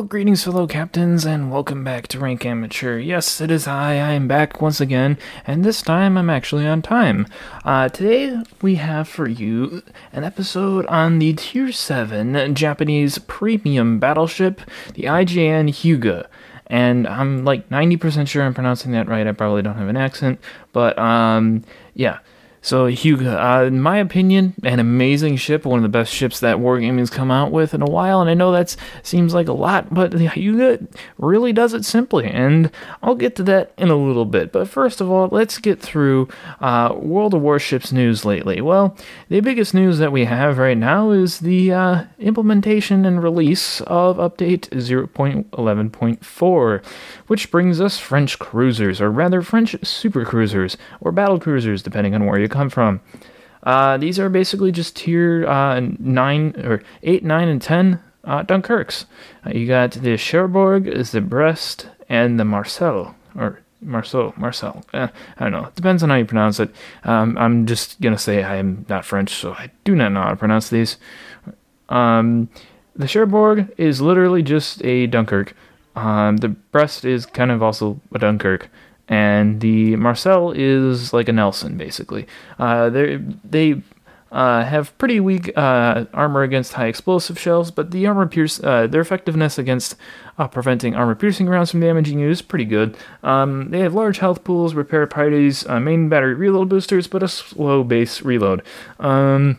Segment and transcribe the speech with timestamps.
[0.00, 2.98] Well, greetings, fellow captains, and welcome back to Rank Amateur.
[2.98, 3.96] Yes, it is I.
[3.96, 7.26] I am back once again, and this time I'm actually on time.
[7.66, 9.82] Uh, today we have for you
[10.14, 14.62] an episode on the Tier 7 Japanese premium battleship,
[14.94, 16.28] the IJN Hyuga.
[16.68, 19.26] And I'm like 90% sure I'm pronouncing that right.
[19.26, 20.40] I probably don't have an accent,
[20.72, 22.20] but um, yeah.
[22.62, 26.58] So Hyuga, uh, in my opinion, an amazing ship, one of the best ships that
[26.58, 29.94] Wargaming's come out with in a while, and I know that seems like a lot,
[29.94, 30.86] but Hyuga
[31.16, 32.70] really does it simply, and
[33.02, 34.52] I'll get to that in a little bit.
[34.52, 36.28] But first of all, let's get through
[36.60, 38.60] uh, World of Warships news lately.
[38.60, 38.94] Well,
[39.30, 44.16] the biggest news that we have right now is the uh, implementation and release of
[44.18, 46.84] Update 0.11.4,
[47.26, 52.26] which brings us French cruisers, or rather French super cruisers, or battle cruisers, depending on
[52.26, 53.00] where you come from.
[53.62, 59.04] Uh, these are basically just tier uh, nine or eight, nine, and ten uh, Dunkirks.
[59.46, 64.84] Uh, you got the Cherbourg, is the Brest, and the Marcel or Marceau, Marcel.
[64.92, 65.66] Eh, I don't know.
[65.66, 66.70] It depends on how you pronounce it.
[67.04, 70.30] Um, I'm just gonna say I am not French, so I do not know how
[70.30, 70.96] to pronounce these.
[71.88, 72.48] Um,
[72.94, 75.54] the Cherbourg is literally just a Dunkirk.
[75.96, 78.68] Um, the Brest is kind of also a Dunkirk
[79.10, 82.26] and the Marcel is like a Nelson, basically.
[82.60, 83.82] Uh, they
[84.30, 88.86] uh, have pretty weak uh, armor against high explosive shells, but the armor pierce uh,
[88.86, 89.96] their effectiveness against
[90.38, 92.96] uh, preventing armor piercing rounds from damaging you is pretty good.
[93.24, 97.28] Um, they have large health pools, repair priorities, uh, main battery reload boosters, but a
[97.28, 98.62] slow base reload.
[99.00, 99.58] Um,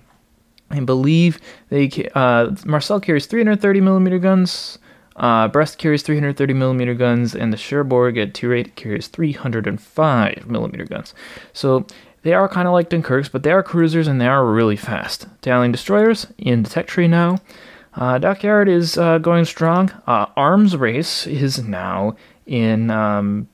[0.69, 4.79] I believe they Marcel carries 330 millimeter guns.
[5.16, 11.14] Uh, Brest carries 330 millimeter guns, and the Cherbourg at 8 carries 305 millimeter guns.
[11.54, 11.86] So
[12.24, 15.24] they are kind of like Dunkirks, but they are cruisers and they are really fast.
[15.40, 17.40] Italian destroyers in the tech tree now.
[17.94, 19.92] Uh, Dockyard is uh, going strong.
[20.08, 23.50] Uh, Arms Race is now in um,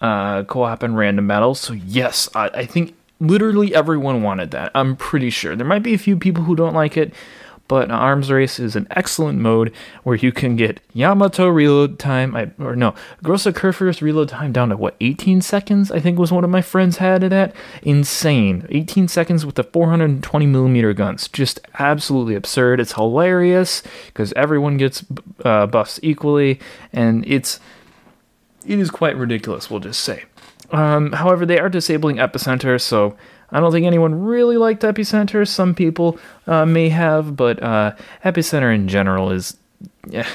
[0.00, 1.60] uh, co-op and random battles.
[1.60, 4.72] So yes, I, I think literally everyone wanted that.
[4.74, 5.54] I'm pretty sure.
[5.54, 7.14] There might be a few people who don't like it,
[7.68, 9.72] but an Arms Race is an excellent mode
[10.02, 14.68] where you can get Yamato reload time, I, or no, Grosse Kurfürst reload time down
[14.70, 15.90] to what, 18 seconds?
[15.90, 17.54] I think was one of my friends had it at.
[17.82, 18.66] Insane.
[18.70, 21.28] 18 seconds with the 420 millimeter guns.
[21.28, 22.80] Just absolutely absurd.
[22.80, 25.04] It's hilarious because everyone gets
[25.44, 26.60] uh, buffs equally,
[26.92, 27.60] and it's
[28.66, 29.70] it is quite ridiculous.
[29.70, 30.24] We'll just say.
[30.72, 33.16] Um, however, they are disabling epicenter, so
[33.50, 35.46] I don't think anyone really liked Epicenter.
[35.46, 39.56] Some people uh, may have, but uh, Epicenter in general is
[40.12, 40.26] eh,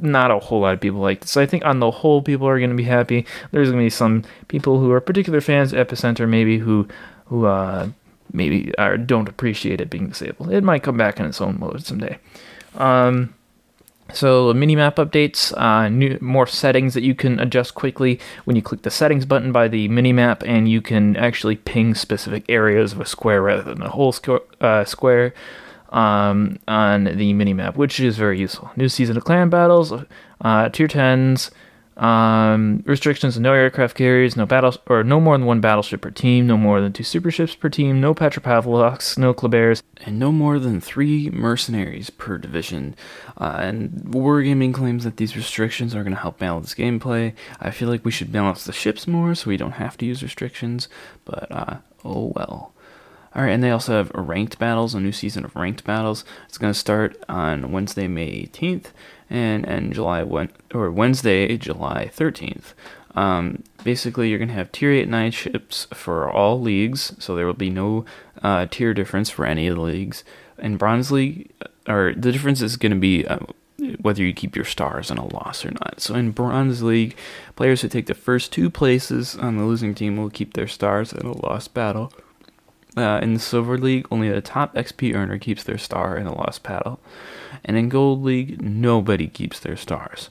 [0.00, 1.28] not a whole lot of people like it.
[1.28, 3.26] So I think on the whole, people are going to be happy.
[3.52, 6.86] There's going to be some people who are particular fans of Epicenter, maybe who
[7.26, 7.88] who uh,
[8.32, 10.52] maybe are, don't appreciate it being disabled.
[10.52, 12.18] It might come back in its own mode someday.
[12.76, 13.34] Um,
[14.12, 18.62] so mini map updates, uh, new, more settings that you can adjust quickly when you
[18.62, 22.92] click the settings button by the mini map, and you can actually ping specific areas
[22.92, 25.34] of a square rather than the whole squ- uh, square
[25.90, 28.70] um, on the mini map, which is very useful.
[28.76, 29.92] New season of clan battles,
[30.40, 31.50] uh, tier 10s,
[32.00, 36.46] um, restrictions: no aircraft carriers, no battles, or no more than one battleship per team,
[36.46, 40.58] no more than two super ships per team, no Petropavlovsks, no Klebers, and no more
[40.58, 42.96] than three mercenaries per division.
[43.36, 47.34] Uh, and Wargaming claims that these restrictions are going to help balance gameplay.
[47.60, 50.22] I feel like we should balance the ships more so we don't have to use
[50.22, 50.88] restrictions,
[51.24, 52.72] but uh, oh well.
[53.34, 56.24] All right, and they also have ranked battles, a new season of ranked battles.
[56.48, 58.86] It's going to start on Wednesday, May 18th,
[59.28, 62.74] and and July one or Wednesday, July 13th.
[63.14, 67.46] Um, basically, you're going to have tier 8 9 ships for all leagues, so there
[67.46, 68.04] will be no
[68.42, 70.24] uh, tier difference for any of the leagues.
[70.58, 71.50] In Bronze League,
[71.88, 73.38] or the difference is going to be uh,
[74.00, 76.00] whether you keep your stars in a loss or not.
[76.00, 77.16] So in Bronze League,
[77.56, 81.12] players who take the first two places on the losing team will keep their stars
[81.12, 82.12] in a lost battle.
[82.96, 86.34] Uh, in the Silver League, only the top XP earner keeps their star in a
[86.34, 87.00] lost battle.
[87.64, 90.30] And in Gold League, nobody keeps their stars.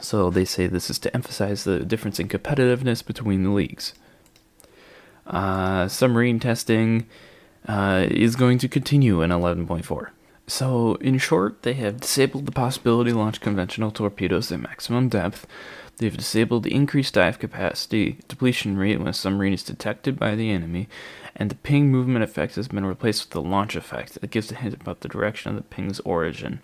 [0.00, 3.94] So they say this is to emphasize the difference in competitiveness between the leagues.
[5.26, 7.06] Uh, submarine testing
[7.66, 10.08] uh, is going to continue in 11.4.
[10.46, 15.46] So, in short, they have disabled the possibility to launch conventional torpedoes at maximum depth.
[15.96, 20.50] They've disabled the increased dive capacity depletion rate when a submarine is detected by the
[20.50, 20.88] enemy,
[21.36, 24.54] and the ping movement effect has been replaced with the launch effect that gives a
[24.54, 26.60] hint about the direction of the ping's origin.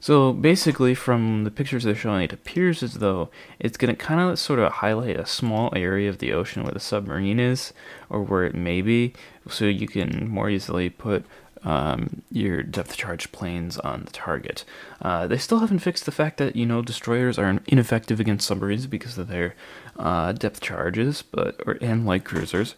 [0.00, 4.20] So basically, from the pictures they're showing, it appears as though it's going to kind
[4.20, 7.72] of sort of highlight a small area of the ocean where the submarine is,
[8.10, 9.12] or where it may be,
[9.48, 11.24] so you can more easily put
[11.64, 14.64] um, your depth charge planes on the target.
[15.00, 18.88] Uh, they still haven't fixed the fact that you know destroyers are ineffective against submarines
[18.88, 19.54] because of their
[19.96, 22.74] uh, depth charges, but or and light cruisers.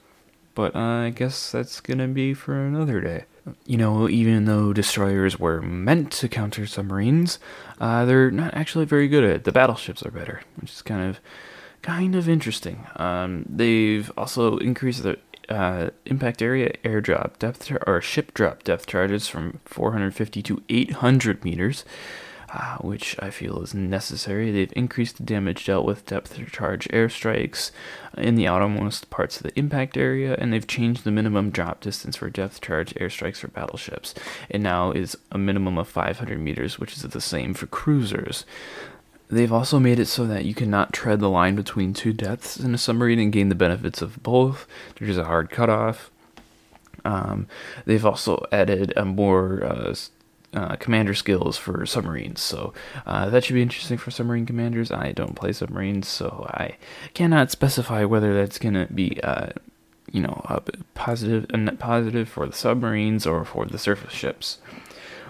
[0.55, 3.25] But uh, I guess that's gonna be for another day
[3.67, 7.39] you know, even though destroyers were meant to counter submarines,
[7.81, 9.45] uh, they're not actually very good at it.
[9.45, 11.21] The battleships are better, which is kind of
[11.83, 12.87] kind of interesting.
[12.97, 15.19] Um, they've also increased the
[15.51, 21.85] uh, impact area airdrop depth or ship drop depth charges from 450 to 800 meters
[22.55, 24.53] uh, which I feel is necessary.
[24.53, 27.73] They've increased the damage dealt with depth charge airstrikes
[28.17, 32.17] in the outermost parts of the impact area, and they've changed the minimum drop distance
[32.17, 34.15] for depth charge airstrikes for battleships.
[34.49, 38.45] It now is a minimum of 500 meters, which is the same for cruisers.
[39.29, 42.73] They've also made it so that you cannot tread the line between two depths in
[42.73, 44.69] a submarine and gain the benefits of both.
[45.01, 46.13] There's a hard cutoff.
[47.05, 47.49] Um,
[47.85, 49.95] they've also added a more uh,
[50.55, 52.41] uh, commander skills for submarines.
[52.41, 52.73] So
[53.07, 54.91] uh, that should be interesting for submarine commanders.
[54.91, 56.77] I don't play submarines, so I
[57.13, 59.49] cannot specify whether that's going to be, uh,
[60.13, 60.63] you know, a
[60.95, 64.59] positive, a net positive for the submarines or for the surface ships.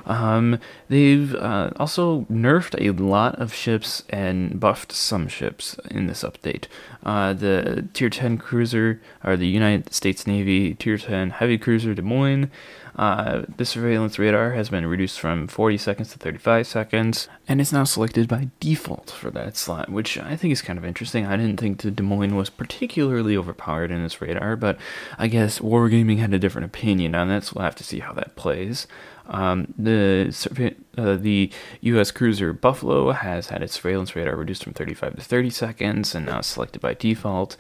[0.06, 6.22] Um, they've uh, also nerfed a lot of ships and buffed some ships in this
[6.22, 6.66] update.
[7.04, 12.02] Uh, the Tier 10 cruiser, or the United States Navy Tier 10 heavy cruiser Des
[12.02, 12.50] Moines,
[12.96, 17.72] uh, the surveillance radar has been reduced from 40 seconds to 35 seconds, and it's
[17.72, 21.26] now selected by default for that slot, which I think is kind of interesting.
[21.26, 24.78] I didn't think the Des Moines was particularly overpowered in this radar, but
[25.18, 28.12] I guess Wargaming had a different opinion on that, so we'll have to see how
[28.12, 28.86] that plays.
[29.26, 31.50] Um, the uh, the
[31.80, 32.10] U.S.
[32.10, 36.42] cruiser Buffalo has had its surveillance radar reduced from 35 to 30 seconds, and now
[36.42, 37.56] selected by default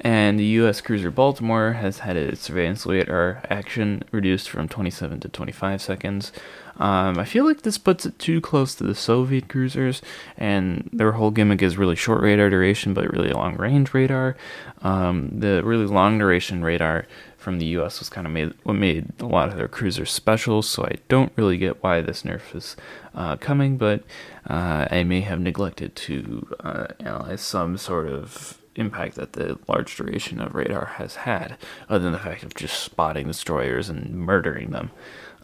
[0.00, 0.80] and the U.S.
[0.80, 6.32] cruiser Baltimore has had its surveillance radar action reduced from 27 to 25 seconds.
[6.78, 10.00] Um, I feel like this puts it too close to the Soviet cruisers,
[10.38, 14.34] and their whole gimmick is really short radar duration, but really long range radar.
[14.80, 17.06] Um, the really long duration radar
[17.36, 17.98] from the U.S.
[17.98, 20.62] was kind of made what made a lot of their cruisers special.
[20.62, 22.76] So I don't really get why this nerf is
[23.14, 24.04] uh, coming, but
[24.48, 29.96] uh, I may have neglected to uh, analyze some sort of impact that the large
[29.96, 31.56] duration of radar has had,
[31.88, 34.90] other than the fact of just spotting destroyers and murdering them.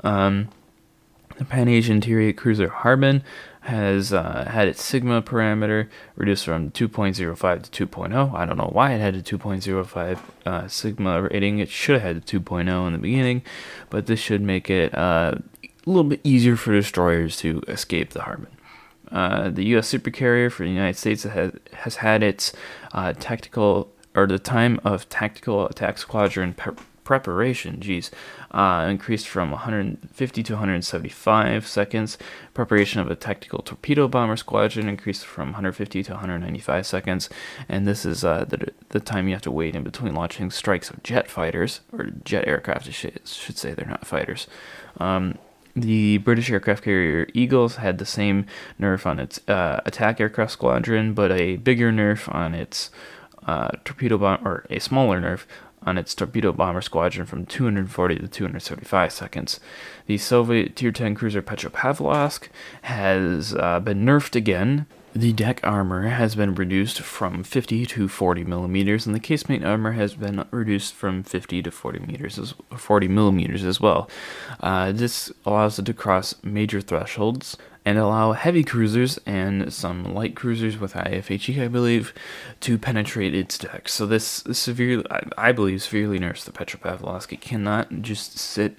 [0.02, 0.48] Um,
[1.38, 3.22] the Pan Asian 8 cruiser Harbin
[3.60, 8.34] has uh, had its sigma parameter reduced from 2.05 to 2.0.
[8.34, 11.58] I don't know why it had a 2.05 uh, sigma rating.
[11.58, 13.42] It should have had a 2.0 in the beginning,
[13.90, 18.22] but this should make it uh, a little bit easier for destroyers to escape the
[18.22, 18.55] Harbin.
[19.10, 19.92] Uh, the U.S.
[19.92, 22.52] supercarrier for the United States has, has had its
[22.92, 26.54] uh, tactical or the time of tactical attack squadron
[27.06, 28.10] preparation, geez,
[28.50, 32.18] uh, increased from 150 to 175 seconds.
[32.52, 37.30] Preparation of a tactical torpedo bomber squadron increased from 150 to 195 seconds.
[37.68, 40.90] And this is uh, the, the time you have to wait in between launching strikes
[40.90, 44.48] of jet fighters, or jet aircraft, I should, should say they're not fighters.
[44.98, 45.38] Um,
[45.76, 48.46] the British aircraft carrier Eagles had the same
[48.80, 52.90] nerf on its uh, attack aircraft squadron, but a bigger nerf on its
[53.46, 55.44] uh, torpedo bomb, or a smaller nerf
[55.82, 59.60] on its torpedo bomber squadron from 240 to 275 seconds.
[60.06, 62.48] The Soviet Tier 10 cruiser Petropavlovsk
[62.82, 68.44] has uh, been nerfed again the deck armor has been reduced from 50 to 40
[68.44, 73.08] millimeters, and the casemate armor has been reduced from 50 to 40 meters, as, 40
[73.08, 74.10] millimeters as well.
[74.60, 77.56] Uh, this allows it to cross major thresholds
[77.86, 82.12] and allow heavy cruisers and some light cruisers with IFHE, I believe,
[82.60, 83.88] to penetrate its deck.
[83.88, 87.32] So this severely, I, I believe, severely nerfs the Petropavlovsk.
[87.32, 88.76] It cannot just sit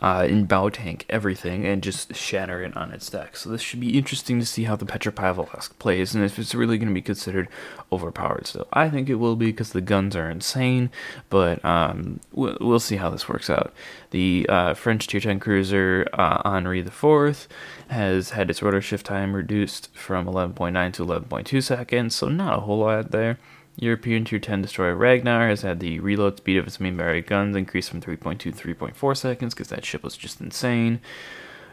[0.00, 3.36] uh, in bow tank everything and just shatter it on its deck.
[3.36, 6.78] So this should be interesting to see how the Petropavlovsk plays and if it's really
[6.78, 7.48] going to be considered
[7.90, 8.68] overpowered still.
[8.72, 10.90] I think it will be because the guns are insane,
[11.30, 13.72] but um, we'll, we'll, see how this works out.
[14.10, 17.48] The uh, French tier 10 cruiser uh, Henri IV
[17.88, 22.60] has had its rudder shift time reduced from 11.9 to 11.2 seconds, so not a
[22.60, 23.38] whole lot there.
[23.78, 27.54] European Tier 10 destroyer Ragnar has had the reload speed of its main battery guns
[27.54, 31.00] increased from 3.2 to 3.4 seconds because that ship was just insane.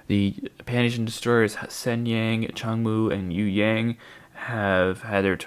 [0.07, 0.35] The
[0.65, 3.97] Pan-Asian destroyers Sen Yang, Changmu, and Yu Yang
[4.33, 5.38] have had their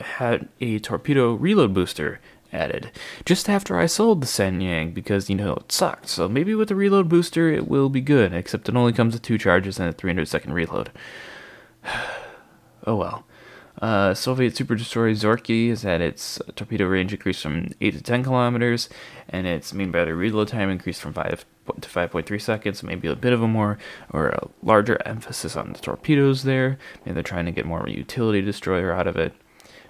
[0.00, 2.20] had a torpedo reload booster
[2.52, 2.90] added
[3.24, 6.08] just after I sold the Sen Yang because you know it sucked.
[6.08, 9.22] So maybe with the reload booster it will be good, except it only comes with
[9.22, 10.90] two charges and a 300 second reload.
[12.86, 13.25] oh well.
[13.80, 18.24] Uh, Soviet super destroyer Zorky has had its torpedo range increased from 8 to 10
[18.24, 18.88] kilometers,
[19.28, 21.44] and its main battery reload time increased from 5
[21.80, 22.82] to 5.3 seconds.
[22.82, 23.78] Maybe a bit of a more
[24.12, 26.78] or a larger emphasis on the torpedoes there.
[27.04, 29.34] Maybe they're trying to get more of a utility destroyer out of it.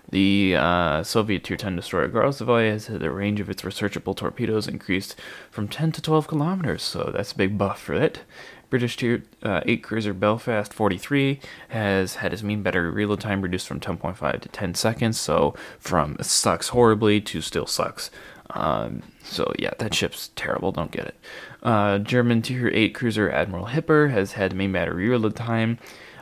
[0.09, 4.69] The uh, Soviet Tier 10 destroyer Grozovoi has had the range of its researchable torpedoes
[4.69, 5.16] increased
[5.50, 8.21] from 10 to 12 kilometers, so that's a big buff for it.
[8.70, 13.66] British Tier uh, 8 cruiser Belfast 43 has had his mean battery reload time reduced
[13.68, 18.11] from 10.5 to 10 seconds, so from sucks horribly to still sucks.
[18.50, 20.73] Um, so yeah, that ship's terrible.
[20.73, 21.16] Don't get it.
[21.62, 25.78] Uh, German Tier 8 cruiser Admiral Hipper has had main battery reload time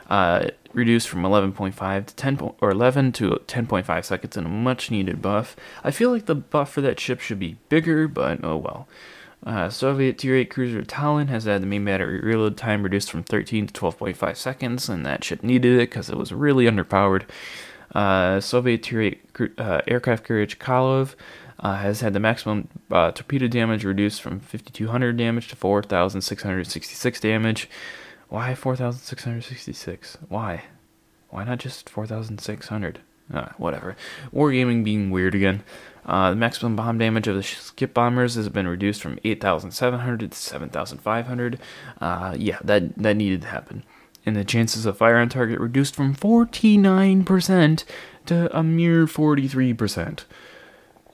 [0.09, 4.91] uh, reduced from 11.5 to 10 po- or 11 to 10.5 seconds in a much
[4.91, 5.55] needed buff.
[5.83, 8.87] I feel like the buff for that ship should be bigger, but oh well.
[9.43, 13.23] Uh, Soviet Tier 8 cruiser Tallinn has had the main battery reload time reduced from
[13.23, 17.23] 13 to 12.5 seconds, and that ship needed it because it was really underpowered.
[17.93, 19.21] Uh, Soviet Tier 8
[19.57, 21.15] uh, aircraft carrier Chkalov
[21.59, 27.69] uh, has had the maximum uh, torpedo damage reduced from 5200 damage to 4666 damage.
[28.29, 30.17] Why 4666?
[30.27, 30.63] Why?
[31.29, 32.99] Why not just 4600?
[33.33, 33.95] Uh, whatever.
[34.33, 35.63] Wargaming being weird again.
[36.05, 40.37] Uh, the maximum bomb damage of the skip bombers has been reduced from 8,700 to
[40.37, 41.59] 7,500.
[41.99, 43.83] Uh, yeah, that, that needed to happen.
[44.25, 47.83] And the chances of fire on target reduced from 49%
[48.27, 50.23] to a mere 43%.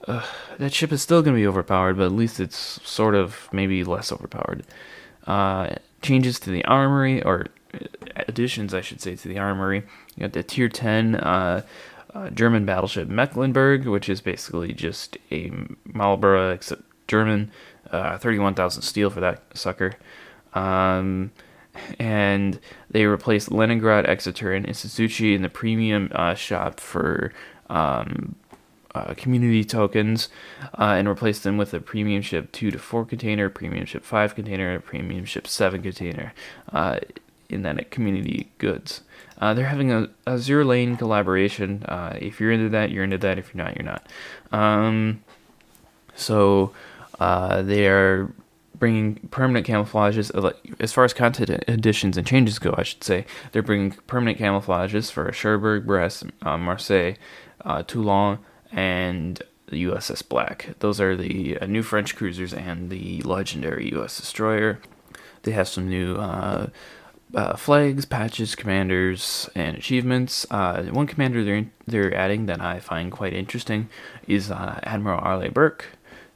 [0.06, 0.26] Uh,
[0.58, 2.56] that ship is still going to be overpowered, but at least it's
[2.88, 4.64] sort of maybe less overpowered.
[5.26, 7.46] Uh, changes to the armory, or
[8.16, 9.84] additions, I should say, to the armory.
[10.16, 11.14] You got the tier 10
[12.14, 15.50] uh, German battleship Mecklenburg, which is basically just a
[15.84, 17.50] Marlborough except German,
[17.90, 19.94] uh, 31,000 steel for that sucker.
[20.54, 21.32] Um,
[21.98, 27.32] and they replaced Leningrad, Exeter, and Ikazuchi in the premium uh, shop for
[27.70, 28.34] um,
[28.94, 30.28] uh, community tokens
[30.78, 34.34] uh, and replaced them with a premium ship 2 to 4 container, premium ship 5
[34.34, 36.34] container, premium ship 7 container
[36.72, 37.00] uh,
[37.48, 39.02] in that community goods.
[39.42, 41.82] Uh, they're having a, a, Azur Lane collaboration.
[41.88, 43.38] Uh, if you're into that, you're into that.
[43.38, 44.08] If you're not, you're not.
[44.52, 45.24] Um,
[46.14, 46.72] so
[47.18, 48.32] uh, they are
[48.78, 50.30] bringing permanent camouflages.
[50.32, 54.38] Uh, as far as content additions and changes go, I should say, they're bringing permanent
[54.38, 57.14] camouflages for Cherbourg, Brest, uh, Marseille,
[57.62, 58.38] uh, Toulon,
[58.70, 60.76] and the USS Black.
[60.78, 64.78] Those are the new French cruisers and the legendary US destroyer.
[65.42, 66.16] They have some new
[67.34, 70.46] uh, flags, patches, commanders, and achievements.
[70.50, 73.88] Uh, one commander they're they're adding that I find quite interesting
[74.26, 75.86] is uh, Admiral Arleigh Burke.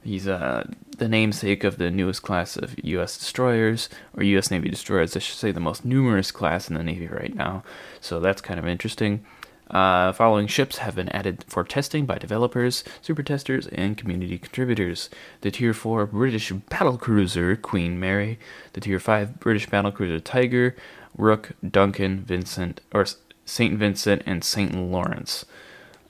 [0.03, 0.65] He's uh,
[0.97, 3.17] the namesake of the newest class of U.S.
[3.17, 4.49] destroyers, or U.S.
[4.49, 7.63] Navy destroyers, I should say, the most numerous class in the Navy right now.
[7.99, 9.25] So that's kind of interesting.
[9.69, 15.09] Uh, following ships have been added for testing by developers, super testers, and community contributors.
[15.41, 18.39] The Tier 4 British battlecruiser Queen Mary,
[18.73, 20.75] the Tier 5 British battlecruiser Tiger,
[21.17, 23.05] Rooke, Duncan, Vincent, or
[23.45, 23.77] St.
[23.77, 24.73] Vincent, and St.
[24.73, 25.45] Lawrence.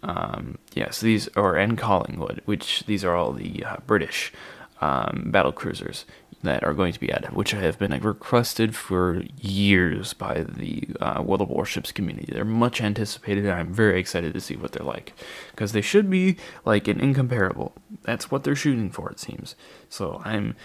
[0.03, 4.31] Um, yes, these are and Collingwood, which these are all the uh, British
[4.81, 6.05] um, battle cruisers
[6.43, 10.87] that are going to be added, which I have been requested for years by the
[11.01, 12.31] uh, World of Warships community.
[12.31, 15.13] They're much anticipated, and I'm very excited to see what they're like
[15.51, 17.73] because they should be like an incomparable.
[18.03, 19.55] That's what they're shooting for, it seems.
[19.89, 20.55] So I'm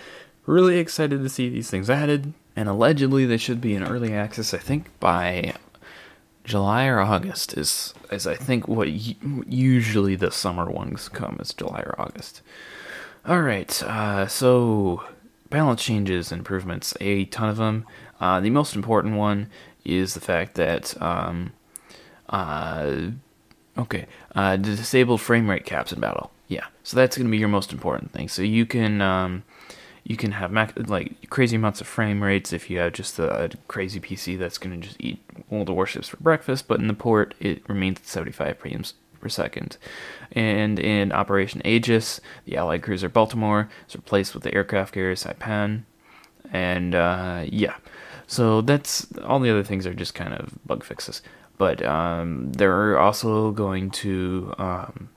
[0.47, 4.53] really excited to see these things added, and allegedly they should be in early access.
[4.53, 5.55] I think by
[6.45, 11.81] July or August is is I think what usually the summer ones come is July
[11.81, 12.43] or August.
[13.25, 15.05] All right, uh, so
[15.53, 17.87] balance changes, improvements, a ton of them.
[18.21, 19.49] Uh, the most important one
[19.85, 21.53] is the fact that, um,
[22.31, 23.11] uh,
[23.77, 26.33] okay, uh, disabled frame rate caps in battle.
[26.49, 28.29] Yeah, so that's going to be your most important thing.
[28.29, 29.45] So you can, um,
[30.05, 33.51] you can have mac- like crazy amounts of frame rates if you have just a,
[33.69, 36.67] crazy PC that's going to just eat all the warships for breakfast.
[36.67, 39.79] But in the port, it remains at 75 frames per second.
[40.33, 45.85] And in Operation Aegis, the Allied cruiser Baltimore is replaced with the aircraft carrier Saipan.
[46.53, 47.77] And uh, yeah,
[48.27, 51.23] so that's all the other things are just kind of bug fixes.
[51.57, 55.09] But um, they're also going to um,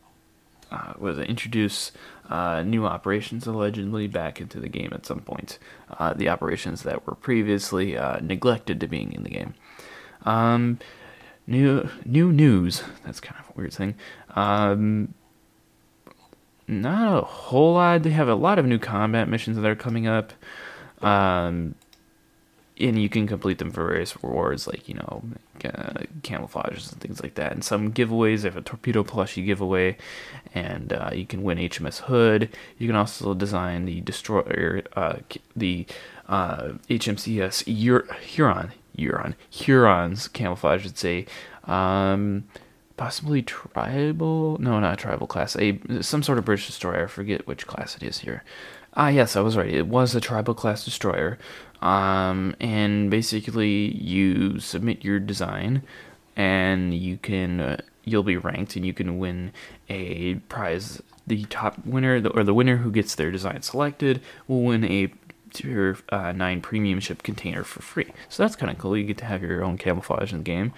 [0.71, 1.91] uh, was introduce
[2.29, 5.59] uh, new operations allegedly back into the game at some point.
[5.97, 9.53] Uh, the operations that were previously uh, neglected to being in the game.
[10.24, 10.79] Um,
[11.47, 12.83] new new news.
[13.03, 13.95] That's kind of weird thing.
[14.35, 15.13] Um,
[16.67, 18.03] not a whole lot.
[18.03, 20.33] They have a lot of new combat missions that are coming up.
[21.01, 21.75] Um,
[22.79, 25.24] and you can complete them for various rewards like you know
[25.63, 29.95] uh, camouflages and things like that and some giveaways they have a torpedo plushie giveaway
[30.53, 35.17] and uh, you can win hms hood you can also design the destroyer uh,
[35.55, 35.85] the
[36.27, 41.25] uh, hmcs huron huron huron's camouflage I'd say
[41.65, 42.43] um,
[42.98, 47.68] possibly tribal no not tribal class a some sort of british destroyer i forget which
[47.68, 48.44] class it is here
[48.94, 51.38] ah yes i was right it was a tribal class destroyer
[51.86, 55.84] um, and basically, you submit your design,
[56.36, 59.52] and you can uh, you'll be ranked, and you can win
[59.90, 61.02] a prize.
[61.28, 65.08] The top winner, or the winner who gets their design selected, will win a
[65.55, 68.12] tier uh, 9 premium ship container for free.
[68.29, 68.95] So that's kind of cool.
[68.95, 70.74] You get to have your own camouflage in the game.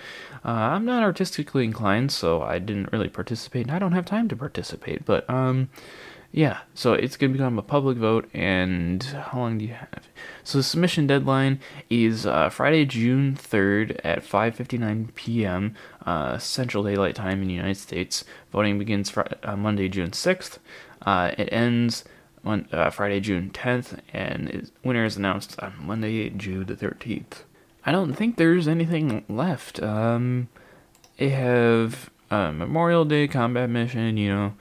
[0.45, 4.27] Uh, I'm not artistically inclined, so I didn't really participate, and I don't have time
[4.29, 5.05] to participate.
[5.05, 5.69] But um,
[6.31, 10.07] yeah, so it's going to become a public vote, and how long do you have?
[10.43, 15.75] So the submission deadline is uh, Friday, June 3rd at 5:59 p.m.
[16.05, 18.25] Uh, Central Daylight Time in the United States.
[18.51, 20.59] Voting begins uh, Monday, June 6th.
[21.01, 22.03] Uh, it ends
[22.47, 27.43] on uh, Friday, June 10th, and is, winner is announced on Monday, June the 13th.
[27.85, 29.81] I don't think there's anything left.
[29.81, 30.49] Um,
[31.17, 34.53] they have Memorial Day combat mission, you know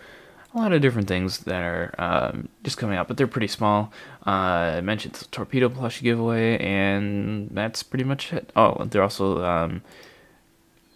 [0.56, 3.92] a lot of different things that are um, just coming out, but they're pretty small.
[4.26, 8.50] Uh, I mentioned the torpedo plush giveaway, and that's pretty much it.
[8.56, 9.82] Oh, they're also um,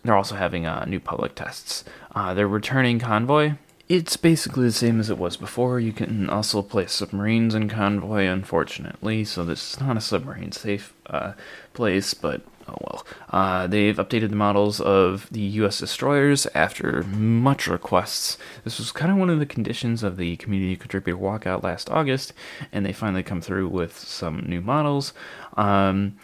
[0.03, 1.85] they're also having uh, new public tests.
[2.14, 3.53] Uh, they're returning convoy.
[3.90, 5.81] It's basically the same as it was before.
[5.81, 10.94] You can also place submarines in convoy, unfortunately, so this is not a submarine safe
[11.07, 11.33] uh,
[11.74, 13.07] place, but oh well.
[13.31, 15.81] Uh, they've updated the models of the U.S.
[15.81, 18.38] destroyers after much requests.
[18.62, 22.33] This was kind of one of the conditions of the community contributor walkout last August,
[22.70, 25.12] and they finally come through with some new models.
[25.57, 26.16] Um,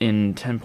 [0.00, 0.60] in 10.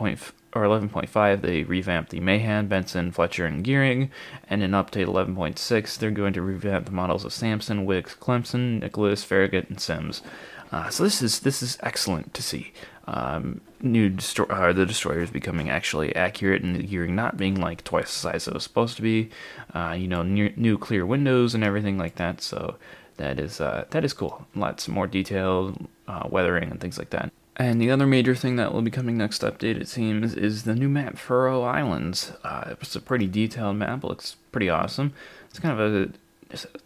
[0.54, 4.12] Or 11.5, they revamped the Mahan, Benson, Fletcher, and Gearing,
[4.50, 9.24] and in update 11.6, they're going to revamp the models of Sampson, Wickes, Clemson, Nicholas,
[9.24, 10.22] Farragut, and Sims.
[10.70, 12.72] Uh, so this is this is excellent to see
[13.08, 17.56] um, new destro- uh, the destroyer is becoming actually accurate and the gearing not being
[17.56, 19.30] like twice the size it was supposed to be.
[19.74, 22.42] Uh, you know, new, new clear windows and everything like that.
[22.42, 22.76] So
[23.18, 24.48] that is uh, that is cool.
[24.56, 27.32] Lots more detailed uh, weathering and things like that.
[27.58, 30.74] And the other major thing that will be coming next update, it seems, is the
[30.74, 32.32] new map Faroe Islands.
[32.44, 34.04] Uh, it's a pretty detailed map.
[34.04, 35.14] Looks pretty awesome.
[35.50, 36.12] It's kind of a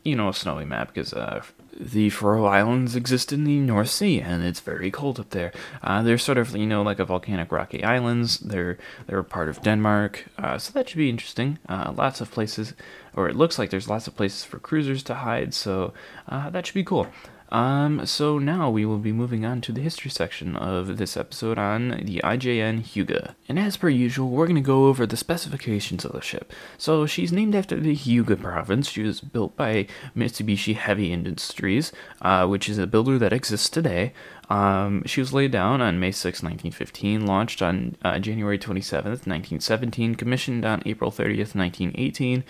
[0.04, 1.42] you know a snowy map because uh,
[1.80, 5.52] the Faroe Islands exist in the North Sea, and it's very cold up there.
[5.84, 8.40] Uh, they're sort of, you know, like a volcanic rocky islands.
[8.40, 11.60] They're they're part of Denmark, uh, so that should be interesting.
[11.68, 12.74] Uh, lots of places,
[13.14, 15.94] or it looks like there's lots of places for cruisers to hide, so
[16.30, 17.08] uh, that should be cool.
[17.56, 21.58] Um, so now we will be moving on to the history section of this episode
[21.58, 23.36] on the IJN Hyuga.
[23.48, 26.52] And as per usual, we're going to go over the specifications of the ship.
[26.78, 28.90] So she's named after the Hyuga province.
[28.90, 29.88] She was built by
[30.18, 34.12] Mitsubishi Heavy Industries, uh, which is a builder that exists today.
[34.50, 40.16] Um, she was laid down on May 6, 1915, launched on uh, January 27, 1917,
[40.16, 42.44] commissioned on April 30th, 1918,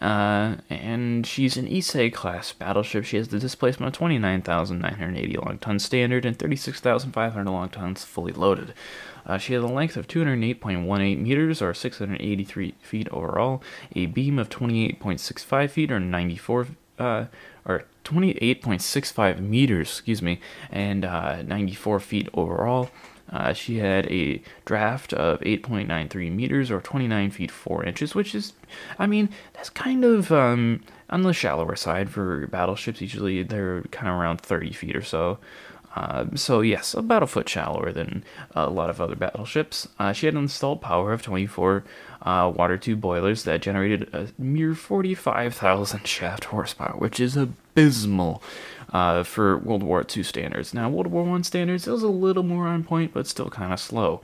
[0.00, 3.04] uh, and she's an Ise class battleship.
[3.04, 4.00] She has the displacement of
[4.42, 8.74] 29,980 long tons standard and 36,500 long tons fully loaded.
[9.24, 13.62] Uh, she has a length of 208.18 meters, or 683 feet overall,
[13.94, 16.68] a beam of 28.65 feet, or 94
[16.98, 17.24] uh,
[17.64, 22.88] or 28.65 meters, excuse me, and uh, 94 feet overall.
[23.30, 28.52] Uh, she had a draft of 8.93 meters or 29 feet 4 inches, which is,
[29.00, 33.00] I mean, that's kind of um, on the shallower side for battleships.
[33.00, 35.38] Usually they're kind of around 30 feet or so.
[35.96, 38.22] Uh, so yes, about a foot shallower than
[38.54, 39.88] a lot of other battleships.
[39.98, 41.84] Uh, she had an installed power of 24
[42.22, 48.42] uh, water tube boilers that generated a mere 45,000 shaft horsepower, which is abysmal
[48.92, 50.74] uh, for World War II standards.
[50.74, 53.72] Now, World War I standards, it was a little more on point, but still kind
[53.72, 54.20] of slow.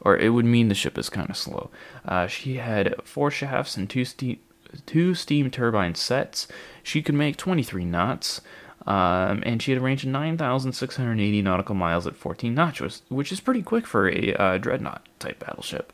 [0.00, 1.70] Or it would mean the ship is kind of slow.
[2.06, 4.38] Uh, she had four shafts and two steam,
[4.86, 6.48] two steam turbine sets.
[6.82, 8.40] She could make 23 knots.
[8.86, 13.38] Um, and she had a range of 9,680 nautical miles at 14 knots, which is
[13.38, 15.92] pretty quick for a uh, dreadnought type battleship.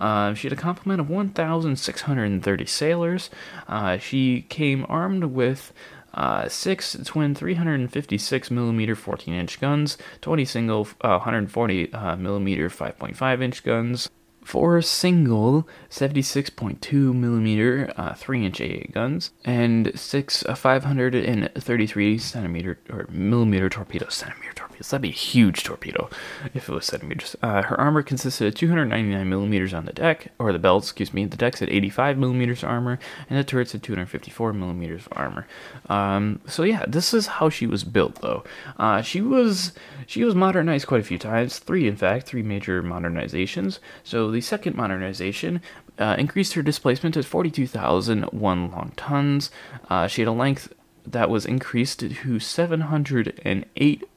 [0.00, 3.30] Uh, she had a complement of 1,630 sailors.
[3.68, 5.72] Uh, she came armed with
[6.14, 13.64] uh, six twin 356 millimeter 14 inch guns, 20 single 140 uh, millimeter 5.5 inch
[13.64, 14.10] guns,
[14.44, 23.06] four single 76.2 millimeter uh, 3 inch AA guns, and six uh, 533 centimeter or
[23.10, 24.14] millimeter torpedoes.
[24.14, 24.73] Centimeter torpedoes.
[24.78, 26.08] That'd be a huge torpedo
[26.52, 27.36] if it was centimeters.
[27.42, 31.24] Uh, her armor consisted of 299 millimeters on the deck, or the belt, excuse me.
[31.24, 35.46] The deck's at 85 millimeters armor, and the turret's at 254 millimeters of armor.
[35.88, 38.44] Um, so yeah, this is how she was built, though.
[38.78, 39.72] Uh, she was
[40.06, 43.78] she was modernized quite a few times, three in fact, three major modernizations.
[44.02, 45.60] So the second modernization
[45.98, 49.50] uh, increased her displacement to 42,001 long tons.
[49.88, 50.72] Uh, she had a length
[51.06, 54.08] that was increased to 708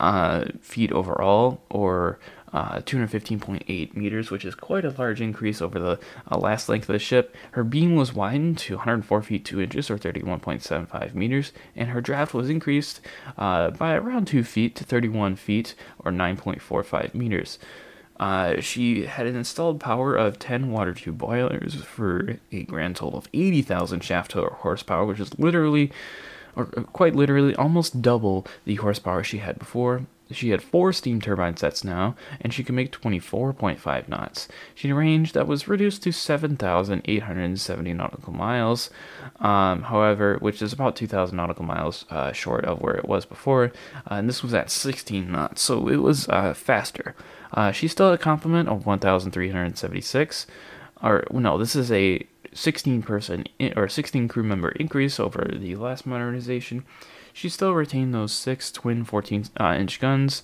[0.00, 2.18] uh, feet overall, or
[2.54, 5.98] uh, 215.8 meters, which is quite a large increase over the
[6.30, 7.34] uh, last length of the ship.
[7.50, 12.32] Her beam was widened to 104 feet 2 inches, or 31.75 meters, and her draft
[12.32, 13.00] was increased
[13.36, 17.58] uh, by around 2 feet to 31 feet, or 9.45 meters.
[18.20, 23.18] Uh, she had an installed power of 10 water tube boilers for a grand total
[23.18, 25.90] of 80,000 shaft horsepower, which is literally,
[26.56, 30.06] or quite literally, almost double the horsepower she had before.
[30.30, 34.48] She had four steam turbine sets now, and she could make 24.5 knots.
[34.74, 38.90] She had a range that was reduced to 7,870 nautical miles,
[39.40, 43.72] um, however, which is about 2,000 nautical miles uh, short of where it was before,
[44.10, 47.14] uh, and this was at 16 knots, so it was uh, faster.
[47.52, 50.46] Uh, she still had a complement of 1,376,
[51.02, 53.44] or no, this is a 16 person
[53.76, 56.84] or 16 crew member increase over the last modernization.
[57.32, 60.42] She still retained those six twin 14 uh, inch guns.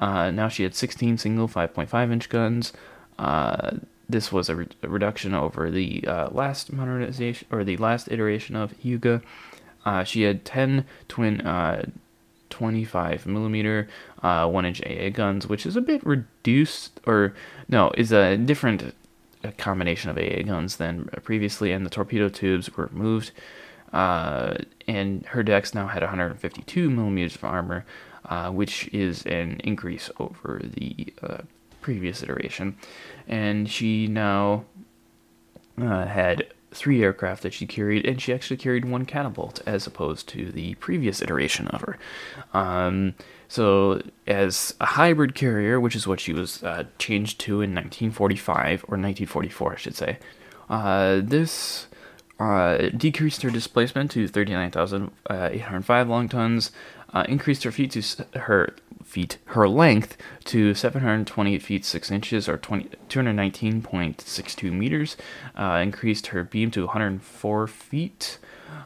[0.00, 2.72] Uh, now she had 16 single 5.5 inch guns.
[3.18, 3.72] Uh,
[4.08, 8.56] this was a, re- a, reduction over the uh, last modernization or the last iteration
[8.56, 9.22] of Hyuga.
[9.84, 11.84] Uh, she had 10 twin uh,
[12.48, 13.86] 25 millimeter
[14.22, 17.34] one inch AA guns, which is a bit reduced, or
[17.68, 18.94] no, is a different
[19.56, 23.32] combination of AA guns than previously, and the torpedo tubes were removed.
[23.92, 24.54] Uh,
[24.86, 27.84] and her decks now had 152 millimeters of armor,
[28.26, 31.38] uh, which is an increase over the uh,
[31.80, 32.76] previous iteration.
[33.26, 34.64] And she now
[35.80, 40.28] uh, had three aircraft that she carried, and she actually carried one catapult as opposed
[40.28, 41.98] to the previous iteration of her.
[42.52, 43.14] Um,
[43.48, 48.84] so, as a hybrid carrier, which is what she was uh, changed to in 1945
[48.84, 50.18] or 1944, I should say,
[50.68, 51.88] uh, this
[52.38, 56.70] uh, decreased her displacement to 39,805 long tons,
[57.12, 58.74] uh, increased her feet to her
[59.10, 65.16] feet her length to 728 feet 6 inches or 20, 219.62 meters,
[65.56, 68.38] uh, increased her beam to 104 feet.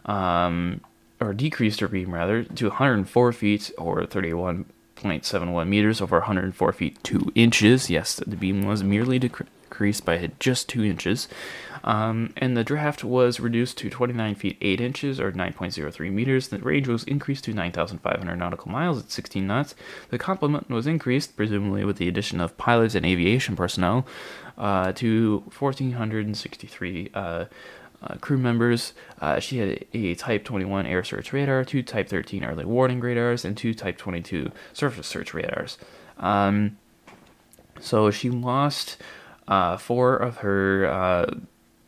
[0.07, 0.81] Um,
[1.21, 7.33] or decreased her beam rather to 104 feet or 31.71 meters over 104 feet 2
[7.35, 7.89] inches.
[7.91, 11.29] Yes, the beam was merely decreased by just 2 inches.
[11.85, 16.49] Um, and the draft was reduced to 29 feet 8 inches or 9.03 meters.
[16.49, 19.75] The range was increased to 9,500 nautical miles at 16 knots.
[20.09, 24.07] The complement was increased, presumably with the addition of pilots and aviation personnel,
[24.57, 27.11] uh, to 1,463.
[27.15, 27.45] Uh,
[28.03, 28.93] uh, crew members.
[29.23, 33.47] Uh, she had a Type 21 air search radar, two Type 13 early warning radars,
[33.47, 35.79] and two Type 22 surface search radars.
[36.19, 36.77] Um,
[37.81, 38.99] so she lost
[39.49, 41.35] uh, four of her uh,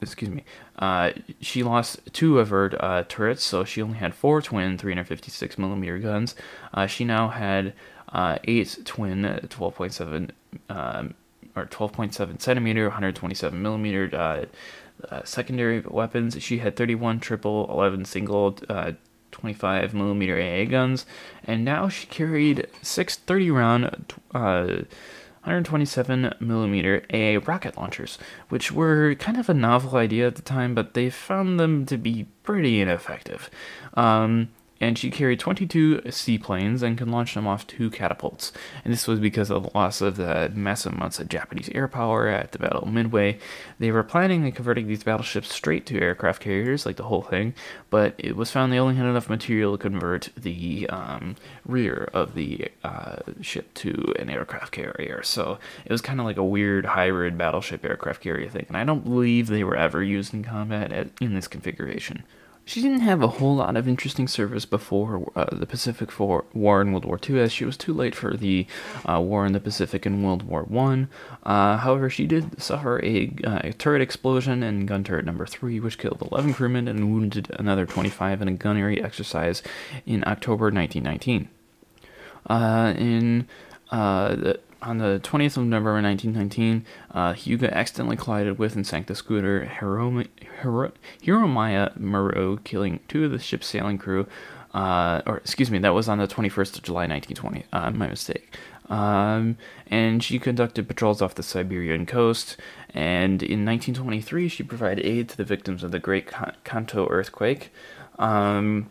[0.07, 0.45] excuse me,
[0.79, 5.59] uh, she lost two of her uh, turrets, so she only had four twin 356
[5.59, 6.35] millimeter guns.
[6.73, 7.75] Uh, she now had
[8.11, 10.31] uh, eight twin 12.7
[10.69, 11.15] um,
[11.55, 14.45] or 12.7 centimeter, 127 millimeter uh,
[15.11, 16.41] uh, secondary weapons.
[16.43, 18.59] She had 31 triple, 11 single.
[19.33, 21.05] 25 millimeter AA guns,
[21.45, 24.15] and now she carried six 30 round
[25.47, 30.75] 127 millimeter AA rocket launchers, which were kind of a novel idea at the time,
[30.75, 33.49] but they found them to be pretty ineffective.
[33.95, 34.49] Um,
[34.81, 38.53] and she carried 22 seaplanes and could launch them off two catapults.
[38.85, 42.29] And this was because of the loss of the massive amounts of Japanese air power
[42.29, 43.39] at the Battle of Midway.
[43.79, 47.55] They were planning on converting these battleships straight to aircraft carriers, like the whole thing,
[47.91, 52.35] but it was found they only had enough material to convert the um, rear of
[52.35, 55.23] the uh, ship to an aircraft carrier.
[55.23, 58.67] So it was kind of like a weird hybrid battleship aircraft carrier thing.
[58.69, 62.25] And I don't believe they were ever used in combat at, in this configuration.
[62.69, 66.93] She didn't have a whole lot of interesting service before uh, the Pacific War in
[66.93, 68.67] World War II, as she was too late for the
[69.09, 71.09] uh, war in the Pacific in World War One.
[71.45, 75.79] Uh, however, she did suffer a, uh, a, turret explosion in gun turret number three,
[75.79, 79.63] which killed 11 crewmen and wounded another 25 in a gunnery exercise
[80.05, 81.49] in October 1919.
[82.47, 83.47] Uh, in
[83.93, 89.09] uh, the on the 20th of November 1919, uh, Hyuga accidentally collided with and sank
[89.09, 90.29] the schooner Hiroma,
[90.63, 94.27] Hiro, Hiromaya killing two of the ship's sailing crew.
[94.73, 97.65] Uh, or excuse me, that was on the 21st of July 1920.
[97.73, 98.57] Uh, my mistake.
[98.89, 99.57] Um,
[99.89, 102.57] and she conducted patrols off the Siberian coast.
[102.95, 106.31] And in 1923, she provided aid to the victims of the Great
[106.63, 107.73] Kanto earthquake.
[108.19, 108.91] Um,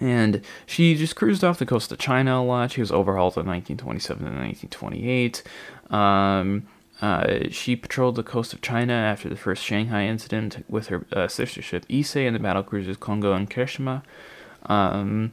[0.00, 2.72] and she just cruised off the coast of China a lot.
[2.72, 5.42] She was overhauled in 1927 and 1928.
[5.90, 6.66] Um,
[7.00, 11.28] uh, she patrolled the coast of China after the first Shanghai incident with her uh,
[11.28, 14.02] sister ship Ise and the battle cruisers Kongo and Kirishima.
[14.66, 15.32] Um,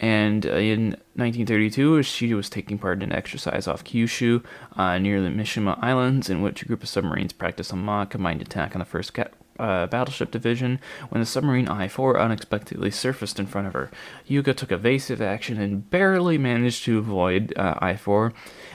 [0.00, 4.44] and in 1932, she was taking part in an exercise off Kyushu
[4.76, 8.40] uh, near the Mishima Islands, in which a group of submarines practiced a mock combined
[8.40, 9.12] attack on the first
[9.58, 13.90] uh, battleship division when the submarine I 4 unexpectedly surfaced in front of her.
[14.28, 18.32] Hyuga took evasive action and barely managed to avoid uh, I 4,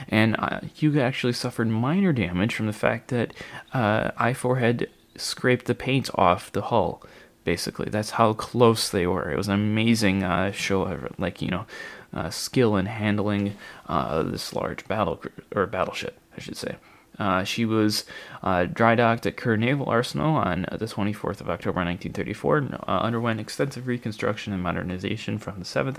[0.08, 3.34] and uh, Hyuga actually suffered minor damage from the fact that
[3.72, 7.02] uh, I 4 had scraped the paint off the hull.
[7.44, 9.30] Basically, that's how close they were.
[9.30, 11.66] It was an amazing uh, show of, like, you know,
[12.14, 15.20] uh, skill in handling this large battle
[15.54, 16.76] or battleship, I should say.
[17.18, 18.04] Uh, she was
[18.42, 22.74] uh, dry docked at Kure Naval Arsenal on uh, the 24th of October 1934 and
[22.74, 25.98] uh, underwent extensive reconstruction and modernization from the 7th,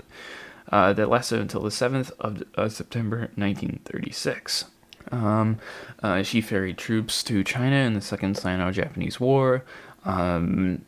[0.70, 4.66] uh, that lasted until the 7th of September 1936.
[5.12, 5.58] Um,
[6.02, 9.64] uh, she ferried troops to China in the Second Sino Japanese War.
[10.04, 10.84] Um,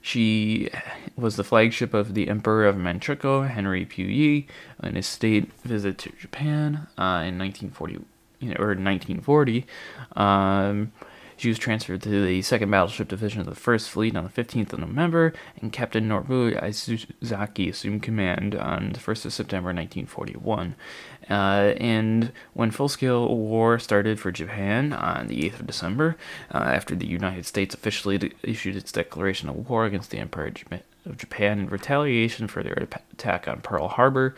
[0.00, 0.70] she
[1.16, 4.46] was the flagship of the Emperor of Manchukuo, Henry Puyi,
[4.82, 8.04] in his state visit to Japan in 1941
[8.44, 9.66] you know, or 1940.
[10.16, 10.92] Um,
[11.36, 14.72] she was transferred to the 2nd Battleship Division of the 1st Fleet on the 15th
[14.72, 20.76] of November, and Captain Norbu Isuzaki assumed command on the 1st of September 1941.
[21.28, 26.16] Uh, and when full scale war started for Japan on the 8th of December,
[26.52, 30.52] uh, after the United States officially de- issued its declaration of war against the Empire
[31.06, 34.34] of Japan in retaliation for their attack on Pearl Harbor,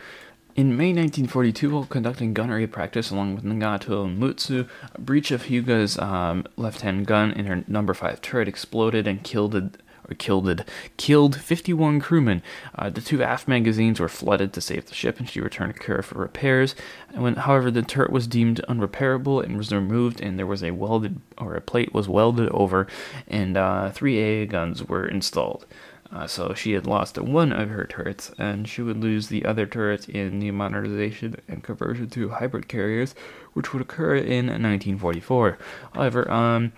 [0.57, 5.45] in May 1942, while conducting gunnery practice along with Nagato and Mutsu, a breech of
[5.45, 10.65] Hyuga's um, left-hand gun in her number 5 turret exploded and killed or killed
[10.97, 12.43] killed 51 crewmen.
[12.75, 15.81] Uh, the two aft magazines were flooded to save the ship, and she returned to
[15.81, 16.75] Kure for repairs.
[17.13, 21.21] When, however, the turret was deemed unrepairable and was removed, and there was a welded
[21.37, 22.87] or a plate was welded over,
[23.29, 25.67] and uh, three AA guns were installed.
[26.13, 29.67] Uh, so she had lost one of her turrets, and she would lose the other
[29.67, 33.15] turret in the modernization and conversion to hybrid carriers,
[33.55, 35.59] which would occur in 1944.
[35.95, 36.73] However, um,